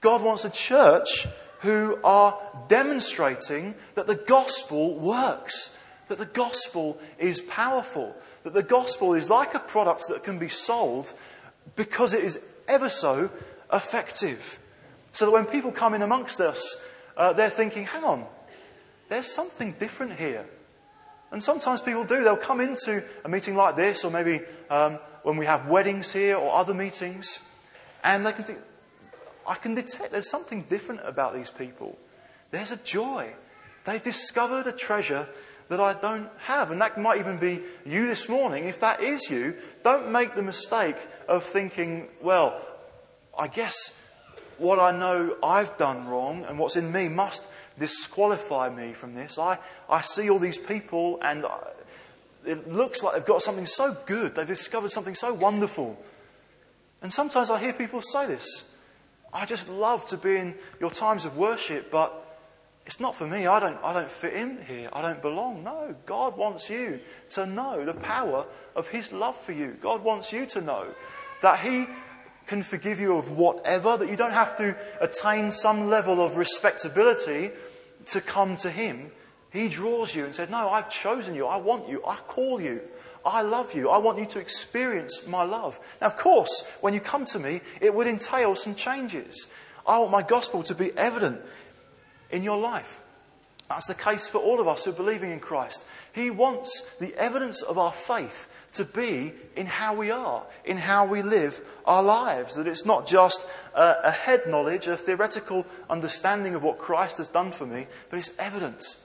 God 0.00 0.22
wants 0.22 0.44
a 0.44 0.50
church 0.50 1.28
who 1.60 1.96
are 2.02 2.36
demonstrating 2.66 3.76
that 3.94 4.08
the 4.08 4.16
gospel 4.16 4.98
works 4.98 5.70
that 6.08 6.18
the 6.18 6.26
gospel 6.26 6.98
is 7.16 7.40
powerful, 7.40 8.14
that 8.42 8.54
the 8.54 8.62
gospel 8.64 9.14
is 9.14 9.30
like 9.30 9.54
a 9.54 9.60
product 9.60 10.08
that 10.08 10.24
can 10.24 10.38
be 10.38 10.48
sold 10.48 11.14
because 11.76 12.12
it 12.12 12.24
is 12.24 12.38
ever 12.68 12.88
so 12.88 13.30
effective. 13.74 14.60
So 15.12 15.26
that 15.26 15.32
when 15.32 15.44
people 15.44 15.72
come 15.72 15.94
in 15.94 16.02
amongst 16.02 16.40
us, 16.40 16.76
uh, 17.16 17.32
they're 17.34 17.50
thinking, 17.50 17.84
hang 17.84 18.04
on, 18.04 18.26
there's 19.08 19.26
something 19.26 19.72
different 19.78 20.12
here. 20.12 20.46
And 21.30 21.42
sometimes 21.42 21.80
people 21.80 22.04
do. 22.04 22.22
They'll 22.22 22.36
come 22.36 22.60
into 22.60 23.02
a 23.24 23.28
meeting 23.28 23.56
like 23.56 23.76
this, 23.76 24.04
or 24.04 24.10
maybe 24.10 24.40
um, 24.70 24.98
when 25.22 25.36
we 25.36 25.46
have 25.46 25.66
weddings 25.66 26.12
here 26.12 26.36
or 26.36 26.54
other 26.54 26.74
meetings, 26.74 27.40
and 28.02 28.24
they 28.24 28.32
can 28.32 28.44
think, 28.44 28.58
I 29.46 29.56
can 29.56 29.74
detect 29.74 30.12
there's 30.12 30.30
something 30.30 30.62
different 30.70 31.00
about 31.04 31.34
these 31.34 31.50
people. 31.50 31.98
There's 32.50 32.72
a 32.72 32.76
joy. 32.78 33.32
They've 33.84 34.02
discovered 34.02 34.66
a 34.66 34.72
treasure 34.72 35.28
that 35.68 35.80
I 35.80 35.94
don't 35.94 36.28
have. 36.38 36.70
And 36.70 36.80
that 36.80 36.98
might 36.98 37.18
even 37.18 37.38
be 37.38 37.60
you 37.84 38.06
this 38.06 38.28
morning. 38.28 38.64
If 38.64 38.80
that 38.80 39.02
is 39.02 39.28
you, 39.30 39.56
don't 39.82 40.10
make 40.10 40.34
the 40.34 40.42
mistake 40.42 40.96
of 41.28 41.44
thinking, 41.44 42.08
well, 42.22 42.60
I 43.38 43.48
guess 43.48 43.96
what 44.58 44.78
I 44.78 44.96
know 44.96 45.36
I've 45.42 45.76
done 45.76 46.06
wrong 46.06 46.44
and 46.44 46.58
what's 46.58 46.76
in 46.76 46.92
me 46.92 47.08
must 47.08 47.48
disqualify 47.78 48.70
me 48.70 48.92
from 48.92 49.14
this. 49.14 49.38
I, 49.38 49.58
I 49.88 50.00
see 50.02 50.30
all 50.30 50.38
these 50.38 50.58
people 50.58 51.18
and 51.22 51.44
it 52.46 52.70
looks 52.70 53.02
like 53.02 53.14
they've 53.14 53.24
got 53.24 53.42
something 53.42 53.66
so 53.66 53.96
good. 54.06 54.34
They've 54.34 54.46
discovered 54.46 54.90
something 54.90 55.14
so 55.14 55.34
wonderful. 55.34 55.98
And 57.02 57.12
sometimes 57.12 57.50
I 57.50 57.58
hear 57.58 57.72
people 57.72 58.00
say 58.00 58.26
this. 58.26 58.64
I 59.32 59.46
just 59.46 59.68
love 59.68 60.06
to 60.06 60.16
be 60.16 60.36
in 60.36 60.54
your 60.80 60.90
times 60.90 61.24
of 61.24 61.36
worship, 61.36 61.90
but 61.90 62.38
it's 62.86 63.00
not 63.00 63.14
for 63.14 63.26
me. 63.26 63.46
I 63.46 63.58
don't, 63.60 63.78
I 63.82 63.92
don't 63.92 64.10
fit 64.10 64.34
in 64.34 64.62
here. 64.64 64.88
I 64.92 65.02
don't 65.02 65.20
belong. 65.20 65.64
No, 65.64 65.94
God 66.06 66.36
wants 66.36 66.70
you 66.70 67.00
to 67.30 67.46
know 67.46 67.84
the 67.84 67.94
power 67.94 68.46
of 68.76 68.88
His 68.88 69.12
love 69.12 69.36
for 69.36 69.52
you. 69.52 69.76
God 69.80 70.04
wants 70.04 70.32
you 70.32 70.46
to 70.46 70.60
know 70.60 70.86
that 71.42 71.60
He 71.60 71.86
can 72.46 72.62
forgive 72.62 73.00
you 73.00 73.16
of 73.16 73.30
whatever, 73.30 73.96
that 73.96 74.08
you 74.08 74.16
don't 74.16 74.32
have 74.32 74.56
to 74.56 74.76
attain 75.00 75.50
some 75.50 75.88
level 75.88 76.20
of 76.20 76.36
respectability 76.36 77.50
to 78.06 78.20
come 78.20 78.56
to 78.56 78.70
Him. 78.70 79.10
He 79.50 79.68
draws 79.68 80.14
you 80.14 80.24
and 80.24 80.34
says, 80.34 80.50
No, 80.50 80.68
I've 80.68 80.90
chosen 80.90 81.34
you. 81.34 81.46
I 81.46 81.56
want 81.56 81.88
you. 81.88 82.02
I 82.06 82.16
call 82.16 82.60
you. 82.60 82.80
I 83.24 83.40
love 83.42 83.74
you. 83.74 83.88
I 83.88 83.98
want 83.98 84.18
you 84.18 84.26
to 84.26 84.38
experience 84.38 85.26
my 85.26 85.44
love. 85.44 85.80
Now, 86.00 86.08
of 86.08 86.16
course, 86.16 86.64
when 86.80 86.92
you 86.92 87.00
come 87.00 87.24
to 87.26 87.38
me, 87.38 87.62
it 87.80 87.94
would 87.94 88.06
entail 88.06 88.54
some 88.54 88.74
changes. 88.74 89.46
I 89.86 89.98
want 89.98 90.10
my 90.10 90.22
gospel 90.22 90.62
to 90.64 90.74
be 90.74 90.92
evident 90.96 91.40
in 92.30 92.42
your 92.42 92.58
life. 92.58 93.00
That's 93.68 93.86
the 93.86 93.94
case 93.94 94.28
for 94.28 94.38
all 94.38 94.60
of 94.60 94.68
us 94.68 94.84
who 94.84 94.90
are 94.90 94.94
believing 94.94 95.30
in 95.30 95.40
Christ. 95.40 95.84
He 96.12 96.30
wants 96.30 96.82
the 97.00 97.14
evidence 97.14 97.62
of 97.62 97.78
our 97.78 97.92
faith 97.92 98.48
to 98.74 98.84
be 98.84 99.32
in 99.56 99.66
how 99.66 99.94
we 99.94 100.10
are, 100.10 100.44
in 100.64 100.76
how 100.76 101.06
we 101.06 101.22
live 101.22 101.60
our 101.86 102.02
lives. 102.02 102.56
That 102.56 102.66
it's 102.66 102.84
not 102.84 103.06
just 103.06 103.46
a, 103.74 103.96
a 104.04 104.10
head 104.10 104.46
knowledge, 104.46 104.86
a 104.86 104.96
theoretical 104.96 105.66
understanding 105.88 106.54
of 106.54 106.62
what 106.62 106.78
Christ 106.78 107.18
has 107.18 107.28
done 107.28 107.52
for 107.52 107.66
me, 107.66 107.86
but 108.10 108.18
it's 108.18 108.32
evidence. 108.38 108.98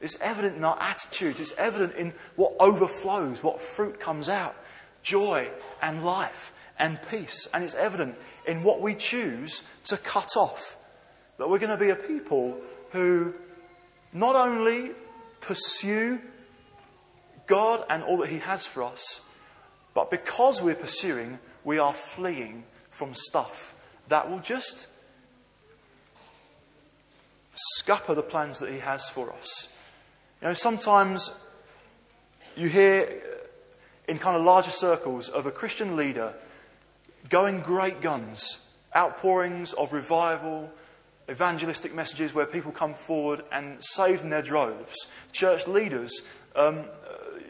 It's 0.00 0.18
evident 0.20 0.56
in 0.56 0.64
our 0.64 0.78
attitudes. 0.80 1.40
It's 1.40 1.54
evident 1.56 1.94
in 1.94 2.12
what 2.36 2.54
overflows, 2.60 3.42
what 3.42 3.60
fruit 3.60 3.98
comes 3.98 4.28
out 4.28 4.54
joy 5.02 5.48
and 5.80 6.04
life 6.04 6.52
and 6.78 6.98
peace. 7.10 7.48
And 7.54 7.62
it's 7.62 7.74
evident 7.74 8.16
in 8.46 8.64
what 8.64 8.80
we 8.80 8.94
choose 8.94 9.62
to 9.84 9.96
cut 9.96 10.36
off. 10.36 10.76
That 11.38 11.48
we're 11.48 11.58
going 11.58 11.70
to 11.70 11.76
be 11.76 11.90
a 11.90 11.96
people 11.96 12.58
who 12.90 13.32
not 14.12 14.34
only 14.34 14.90
pursue 15.40 16.20
God 17.46 17.84
and 17.88 18.02
all 18.02 18.18
that 18.18 18.28
He 18.28 18.38
has 18.38 18.66
for 18.66 18.82
us, 18.82 19.20
but 19.94 20.10
because 20.10 20.60
we're 20.60 20.74
pursuing, 20.74 21.38
we 21.64 21.78
are 21.78 21.94
fleeing 21.94 22.64
from 22.90 23.14
stuff 23.14 23.74
that 24.08 24.30
will 24.30 24.38
just 24.38 24.86
scupper 27.54 28.14
the 28.14 28.22
plans 28.22 28.58
that 28.58 28.70
He 28.70 28.78
has 28.78 29.08
for 29.08 29.32
us. 29.32 29.68
You 30.42 30.48
know, 30.48 30.54
sometimes 30.54 31.32
you 32.56 32.68
hear 32.68 33.22
in 34.08 34.18
kind 34.18 34.36
of 34.36 34.42
larger 34.42 34.70
circles 34.70 35.28
of 35.28 35.46
a 35.46 35.50
Christian 35.50 35.96
leader 35.96 36.34
going 37.28 37.60
great 37.60 38.00
guns, 38.00 38.58
outpourings 38.94 39.72
of 39.72 39.92
revival, 39.92 40.70
evangelistic 41.28 41.94
messages 41.94 42.32
where 42.32 42.46
people 42.46 42.70
come 42.70 42.94
forward 42.94 43.42
and 43.50 43.78
saved 43.80 44.22
in 44.22 44.30
their 44.30 44.42
droves. 44.42 44.94
Church 45.32 45.66
leaders 45.66 46.22
um, 46.54 46.84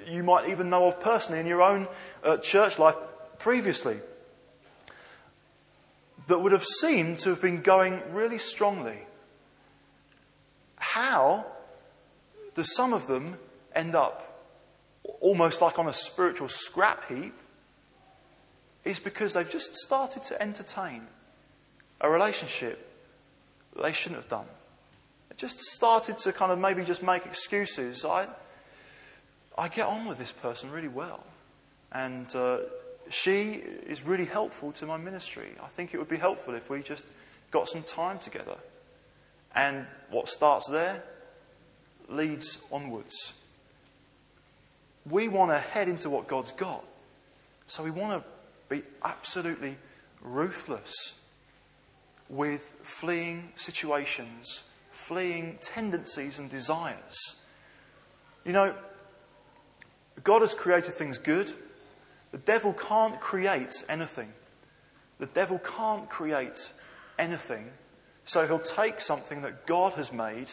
you 0.06 0.22
might 0.22 0.48
even 0.48 0.70
know 0.70 0.86
of 0.86 1.00
personally 1.00 1.40
in 1.40 1.46
your 1.46 1.62
own 1.62 1.88
uh, 2.22 2.36
church 2.38 2.78
life 2.78 2.96
previously 3.38 3.98
that 6.28 6.38
would 6.38 6.52
have 6.52 6.64
seemed 6.64 7.18
to 7.18 7.30
have 7.30 7.40
been 7.40 7.62
going 7.62 8.00
really 8.12 8.38
strongly. 8.38 8.98
How 10.76 11.46
do 12.54 12.62
some 12.64 12.92
of 12.92 13.06
them 13.06 13.38
end 13.74 13.94
up 13.94 14.22
almost 15.20 15.60
like 15.60 15.78
on 15.78 15.88
a 15.88 15.92
spiritual 15.92 16.48
scrap 16.48 17.08
heap? 17.08 17.34
Is 18.84 19.00
because 19.00 19.34
they've 19.34 19.50
just 19.50 19.74
started 19.74 20.22
to 20.24 20.40
entertain 20.40 21.02
a 22.00 22.08
relationship 22.08 22.82
they 23.82 23.92
shouldn't 23.92 24.20
have 24.20 24.30
done. 24.30 24.46
They 25.28 25.36
just 25.36 25.60
started 25.60 26.18
to 26.18 26.32
kind 26.32 26.52
of 26.52 26.58
maybe 26.58 26.84
just 26.84 27.02
make 27.02 27.26
excuses. 27.26 28.04
I, 28.04 28.28
I 29.58 29.68
get 29.68 29.86
on 29.86 30.06
with 30.06 30.18
this 30.18 30.32
person 30.32 30.70
really 30.70 30.88
well. 30.88 31.24
And 31.92 32.34
uh, 32.34 32.58
she 33.08 33.52
is 33.86 34.04
really 34.04 34.24
helpful 34.24 34.72
to 34.72 34.86
my 34.86 34.96
ministry. 34.96 35.48
I 35.62 35.68
think 35.68 35.94
it 35.94 35.98
would 35.98 36.08
be 36.08 36.16
helpful 36.16 36.54
if 36.54 36.68
we 36.68 36.82
just 36.82 37.06
got 37.50 37.68
some 37.68 37.82
time 37.82 38.18
together. 38.18 38.56
And 39.54 39.86
what 40.10 40.28
starts 40.28 40.68
there 40.68 41.02
leads 42.08 42.58
onwards. 42.70 43.32
We 45.08 45.28
want 45.28 45.52
to 45.52 45.58
head 45.58 45.88
into 45.88 46.10
what 46.10 46.26
God's 46.26 46.52
got. 46.52 46.84
So 47.66 47.82
we 47.82 47.90
want 47.90 48.22
to 48.22 48.28
be 48.68 48.82
absolutely 49.02 49.76
ruthless 50.20 51.14
with 52.28 52.72
fleeing 52.82 53.52
situations, 53.54 54.64
fleeing 54.90 55.58
tendencies 55.60 56.38
and 56.38 56.50
desires. 56.50 57.36
You 58.44 58.52
know, 58.52 58.74
God 60.24 60.40
has 60.42 60.54
created 60.54 60.94
things 60.94 61.18
good. 61.18 61.52
The 62.32 62.38
devil 62.38 62.72
can't 62.72 63.20
create 63.20 63.84
anything. 63.88 64.32
The 65.18 65.26
devil 65.26 65.58
can't 65.58 66.08
create 66.08 66.72
anything. 67.18 67.70
So 68.24 68.46
he'll 68.46 68.58
take 68.58 69.00
something 69.00 69.42
that 69.42 69.66
God 69.66 69.92
has 69.94 70.12
made, 70.12 70.50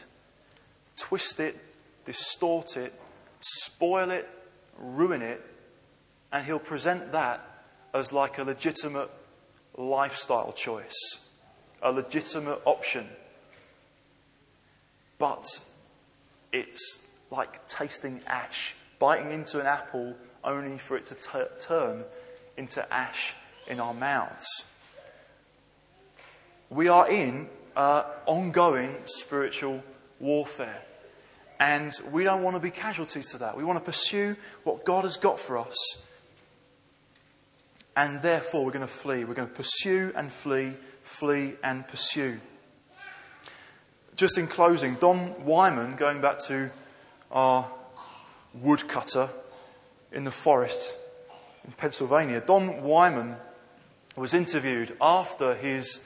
twist 0.95 1.39
it, 1.39 1.57
distort 2.05 2.77
it, 2.77 2.93
spoil 3.41 4.11
it, 4.11 4.29
ruin 4.77 5.21
it, 5.21 5.41
and 6.31 6.45
he'll 6.45 6.59
present 6.59 7.11
that 7.11 7.41
as 7.93 8.11
like 8.11 8.37
a 8.37 8.43
legitimate 8.43 9.09
lifestyle 9.77 10.51
choice, 10.51 11.19
a 11.81 11.91
legitimate 11.91 12.61
option. 12.65 13.07
But 15.17 15.59
it's 16.51 16.99
like 17.31 17.67
tasting 17.67 18.21
ash 18.27 18.75
biting 19.03 19.31
into 19.31 19.59
an 19.59 19.65
apple 19.65 20.15
only 20.45 20.77
for 20.77 20.95
it 20.95 21.05
to 21.05 21.13
t- 21.13 21.29
turn 21.59 22.05
into 22.55 22.81
ash 22.93 23.33
in 23.67 23.81
our 23.81 23.93
mouths. 23.93 24.63
We 26.69 26.87
are 26.87 27.11
in 27.11 27.49
uh, 27.75 28.03
ongoing 28.25 28.95
spiritual 29.03 29.83
warfare. 30.21 30.81
And 31.59 31.91
we 32.13 32.23
don't 32.23 32.43
want 32.43 32.55
to 32.55 32.61
be 32.61 32.69
casualties 32.69 33.29
to 33.31 33.39
that. 33.39 33.57
We 33.57 33.65
want 33.65 33.77
to 33.77 33.83
pursue 33.83 34.37
what 34.63 34.85
God 34.85 35.03
has 35.03 35.17
got 35.17 35.37
for 35.37 35.57
us. 35.57 35.75
And 37.97 38.21
therefore, 38.21 38.63
we're 38.63 38.71
going 38.71 38.87
to 38.87 38.93
flee. 38.93 39.25
We're 39.25 39.33
going 39.33 39.49
to 39.49 39.53
pursue 39.53 40.13
and 40.15 40.31
flee, 40.31 40.75
flee 41.01 41.55
and 41.61 41.85
pursue. 41.89 42.39
Just 44.15 44.37
in 44.37 44.47
closing, 44.47 44.95
Don 44.95 45.43
Wyman, 45.43 45.97
going 45.97 46.21
back 46.21 46.37
to 46.47 46.71
our 47.31 47.69
woodcutter 48.53 49.29
in 50.11 50.23
the 50.23 50.31
forest 50.31 50.93
in 51.65 51.71
Pennsylvania. 51.73 52.41
Don 52.41 52.83
Wyman 52.83 53.35
was 54.15 54.33
interviewed 54.33 54.95
after 55.01 55.55
his 55.55 55.99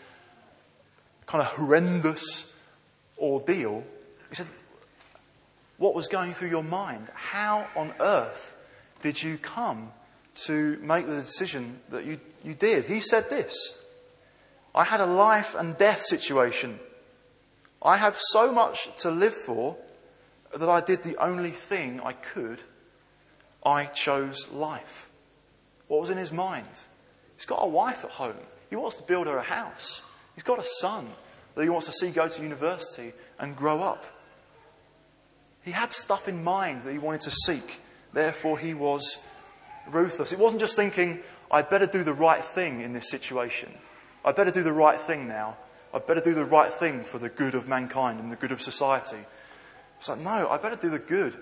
kind 1.25 1.43
of 1.43 1.51
horrendous 1.51 2.51
ordeal. 3.17 3.83
He 4.29 4.35
said, 4.35 4.47
What 5.77 5.93
was 5.93 6.07
going 6.07 6.33
through 6.33 6.49
your 6.49 6.63
mind? 6.63 7.07
How 7.13 7.67
on 7.75 7.93
earth 7.99 8.55
did 9.01 9.21
you 9.21 9.37
come 9.37 9.91
to 10.45 10.77
make 10.81 11.07
the 11.07 11.21
decision 11.21 11.79
that 11.89 12.05
you, 12.05 12.19
you 12.43 12.53
did? 12.53 12.85
He 12.85 13.01
said 13.01 13.29
this 13.29 13.73
I 14.73 14.83
had 14.83 15.01
a 15.01 15.05
life 15.05 15.55
and 15.55 15.77
death 15.77 16.03
situation. 16.03 16.79
I 17.81 17.97
have 17.97 18.17
so 18.17 18.51
much 18.51 18.89
to 18.97 19.11
live 19.11 19.33
for 19.33 19.77
that 20.55 20.69
I 20.69 20.81
did 20.81 21.03
the 21.03 21.17
only 21.17 21.51
thing 21.51 21.99
I 22.01 22.13
could. 22.13 22.59
I 23.65 23.85
chose 23.85 24.49
life. 24.51 25.09
What 25.87 26.01
was 26.01 26.09
in 26.09 26.17
his 26.17 26.31
mind? 26.31 26.67
He's 27.35 27.45
got 27.45 27.57
a 27.61 27.67
wife 27.67 28.03
at 28.03 28.11
home. 28.11 28.35
He 28.69 28.75
wants 28.75 28.95
to 28.97 29.03
build 29.03 29.27
her 29.27 29.37
a 29.37 29.43
house. 29.43 30.01
He's 30.35 30.43
got 30.43 30.59
a 30.59 30.63
son 30.63 31.09
that 31.55 31.63
he 31.63 31.69
wants 31.69 31.87
to 31.87 31.91
see 31.91 32.11
go 32.11 32.27
to 32.27 32.41
university 32.41 33.13
and 33.39 33.55
grow 33.55 33.81
up. 33.81 34.05
He 35.63 35.71
had 35.71 35.91
stuff 35.91 36.27
in 36.27 36.43
mind 36.43 36.83
that 36.83 36.91
he 36.91 36.97
wanted 36.97 37.21
to 37.21 37.31
seek. 37.31 37.81
Therefore, 38.13 38.57
he 38.57 38.73
was 38.73 39.17
ruthless. 39.89 40.31
It 40.31 40.39
wasn't 40.39 40.61
just 40.61 40.75
thinking, 40.75 41.19
I 41.51 41.61
better 41.61 41.87
do 41.87 42.03
the 42.03 42.13
right 42.13 42.43
thing 42.43 42.81
in 42.81 42.93
this 42.93 43.09
situation. 43.09 43.73
I 44.23 44.31
better 44.31 44.51
do 44.51 44.63
the 44.63 44.73
right 44.73 44.99
thing 44.99 45.27
now. 45.27 45.57
I 45.93 45.99
better 45.99 46.21
do 46.21 46.33
the 46.33 46.45
right 46.45 46.71
thing 46.71 47.03
for 47.03 47.17
the 47.17 47.29
good 47.29 47.55
of 47.55 47.67
mankind 47.67 48.19
and 48.19 48.31
the 48.31 48.35
good 48.35 48.51
of 48.51 48.61
society. 48.61 49.25
It's 49.99 50.09
like, 50.09 50.19
no, 50.19 50.49
I 50.49 50.57
better 50.57 50.75
do 50.75 50.89
the 50.89 50.99
good. 50.99 51.37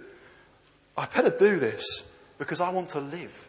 I 0.98 1.06
better 1.06 1.30
do 1.30 1.60
this 1.60 2.10
because 2.38 2.62
I 2.62 2.70
want 2.70 2.90
to 2.90 3.00
live. 3.00 3.48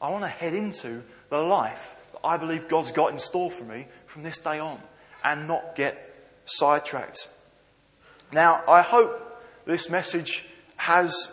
I 0.00 0.10
want 0.10 0.24
to 0.24 0.28
head 0.28 0.54
into 0.54 1.02
the 1.30 1.40
life 1.42 1.94
that 2.12 2.20
I 2.24 2.36
believe 2.36 2.68
God's 2.68 2.92
got 2.92 3.12
in 3.12 3.18
store 3.18 3.50
for 3.50 3.64
me 3.64 3.86
from 4.06 4.22
this 4.22 4.38
day 4.38 4.58
on 4.58 4.80
and 5.24 5.46
not 5.46 5.74
get 5.74 6.14
sidetracked. 6.46 7.28
Now, 8.32 8.62
I 8.68 8.82
hope 8.82 9.42
this 9.66 9.88
message 9.90 10.44
has 10.76 11.32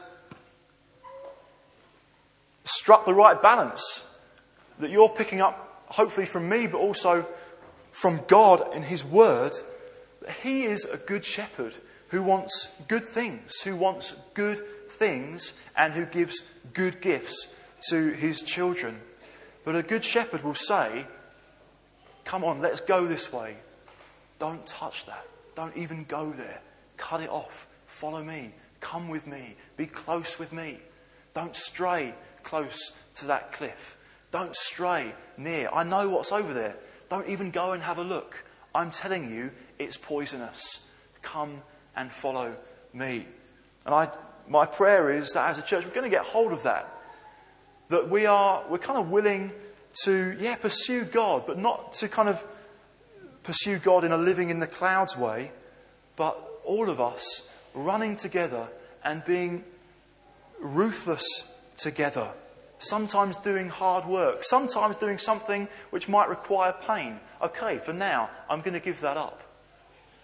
struck 2.65 3.05
the 3.05 3.13
right 3.13 3.41
balance 3.41 4.03
that 4.79 4.89
you're 4.89 5.09
picking 5.09 5.41
up, 5.41 5.83
hopefully 5.87 6.25
from 6.25 6.49
me, 6.49 6.67
but 6.67 6.77
also 6.77 7.25
from 7.91 8.21
God 8.27 8.73
in 8.73 8.83
His 8.83 9.03
Word, 9.03 9.53
that 10.21 10.31
He 10.41 10.63
is 10.63 10.85
a 10.85 10.97
good 10.97 11.25
shepherd 11.25 11.73
who 12.13 12.21
wants 12.21 12.69
good 12.87 13.03
things, 13.03 13.59
who 13.61 13.75
wants 13.75 14.13
good 14.35 14.63
things, 14.91 15.53
and 15.75 15.93
who 15.93 16.05
gives 16.05 16.43
good 16.73 17.01
gifts 17.01 17.47
to 17.89 18.11
his 18.11 18.43
children. 18.43 19.01
But 19.65 19.75
a 19.75 19.81
good 19.81 20.03
shepherd 20.03 20.43
will 20.43 20.53
say, 20.53 21.07
Come 22.23 22.43
on, 22.43 22.61
let's 22.61 22.81
go 22.81 23.05
this 23.05 23.33
way. 23.33 23.57
Don't 24.37 24.65
touch 24.67 25.07
that. 25.07 25.25
Don't 25.55 25.75
even 25.75 26.03
go 26.03 26.31
there. 26.37 26.61
Cut 26.97 27.19
it 27.21 27.29
off. 27.29 27.67
Follow 27.87 28.23
me. 28.23 28.53
Come 28.79 29.09
with 29.09 29.25
me. 29.25 29.55
Be 29.75 29.87
close 29.87 30.37
with 30.37 30.53
me. 30.53 30.79
Don't 31.33 31.55
stray 31.55 32.13
close 32.43 32.91
to 33.15 33.25
that 33.25 33.53
cliff. 33.53 33.97
Don't 34.29 34.55
stray 34.55 35.15
near. 35.35 35.69
I 35.73 35.83
know 35.83 36.09
what's 36.09 36.31
over 36.31 36.53
there. 36.53 36.75
Don't 37.09 37.27
even 37.27 37.49
go 37.49 37.71
and 37.71 37.81
have 37.81 37.97
a 37.97 38.03
look. 38.03 38.43
I'm 38.75 38.91
telling 38.91 39.33
you, 39.33 39.49
it's 39.79 39.97
poisonous. 39.97 40.79
Come 41.23 41.63
and 41.95 42.11
follow 42.11 42.55
me. 42.93 43.25
And 43.85 43.93
I, 43.93 44.09
my 44.47 44.65
prayer 44.65 45.11
is 45.11 45.31
that 45.33 45.49
as 45.49 45.57
a 45.57 45.61
church, 45.61 45.85
we're 45.85 45.91
going 45.91 46.05
to 46.05 46.09
get 46.09 46.25
hold 46.25 46.53
of 46.53 46.63
that. 46.63 46.89
That 47.89 48.09
we 48.09 48.25
are, 48.25 48.63
we're 48.69 48.77
kind 48.77 48.99
of 48.99 49.09
willing 49.09 49.51
to, 50.03 50.35
yeah, 50.39 50.55
pursue 50.55 51.05
God, 51.05 51.45
but 51.45 51.57
not 51.57 51.93
to 51.93 52.07
kind 52.07 52.29
of 52.29 52.43
pursue 53.43 53.77
God 53.77 54.03
in 54.03 54.11
a 54.11 54.17
living 54.17 54.49
in 54.49 54.59
the 54.59 54.67
clouds 54.67 55.17
way, 55.17 55.51
but 56.15 56.39
all 56.65 56.89
of 56.89 56.99
us 56.99 57.47
running 57.73 58.15
together 58.15 58.67
and 59.03 59.23
being 59.25 59.63
ruthless 60.59 61.25
together. 61.75 62.31
Sometimes 62.79 63.37
doing 63.37 63.69
hard 63.69 64.05
work, 64.05 64.43
sometimes 64.43 64.95
doing 64.97 65.17
something 65.17 65.67
which 65.89 66.09
might 66.09 66.29
require 66.29 66.73
pain. 66.85 67.19
Okay, 67.41 67.77
for 67.77 67.93
now, 67.93 68.29
I'm 68.49 68.61
going 68.61 68.73
to 68.73 68.79
give 68.79 69.01
that 69.01 69.17
up. 69.17 69.43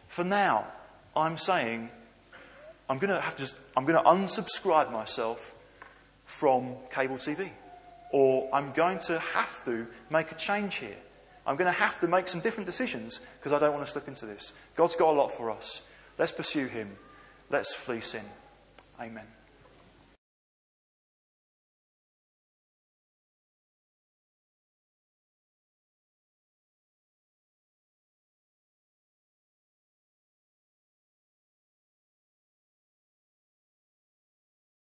For 0.08 0.24
now, 0.24 0.68
I'm 1.16 1.38
saying 1.38 1.90
I'm 2.90 2.98
going 2.98 3.14
to 3.14 3.22
have 3.22 3.36
to 3.36 3.44
just, 3.44 3.56
I'm 3.78 3.86
going 3.86 4.04
to 4.04 4.10
unsubscribe 4.10 4.92
myself 4.92 5.54
from 6.26 6.76
cable 6.92 7.18
TV. 7.18 7.52
Or 8.12 8.50
I'm 8.52 8.72
going 8.72 8.98
to 9.00 9.20
have 9.20 9.64
to 9.66 9.86
make 10.10 10.32
a 10.32 10.36
change 10.36 10.76
here. 10.76 10.98
I'm 11.46 11.56
going 11.56 11.72
to 11.72 11.80
have 11.80 12.00
to 12.00 12.08
make 12.08 12.28
some 12.28 12.42
different 12.42 12.66
decisions 12.66 13.20
because 13.40 13.54
I 13.54 13.60
don't 13.60 13.74
want 13.74 13.86
to 13.86 13.92
slip 13.92 14.08
into 14.08 14.26
this. 14.26 14.54
God's 14.76 14.96
got 14.96 15.10
a 15.10 15.18
lot 15.18 15.32
for 15.32 15.52
us. 15.52 15.82
Let's 16.18 16.32
pursue 16.32 16.66
Him. 16.66 16.96
Let's 17.52 17.76
flee 17.76 18.02
sin. 18.02 18.24
Amen. 19.00 19.26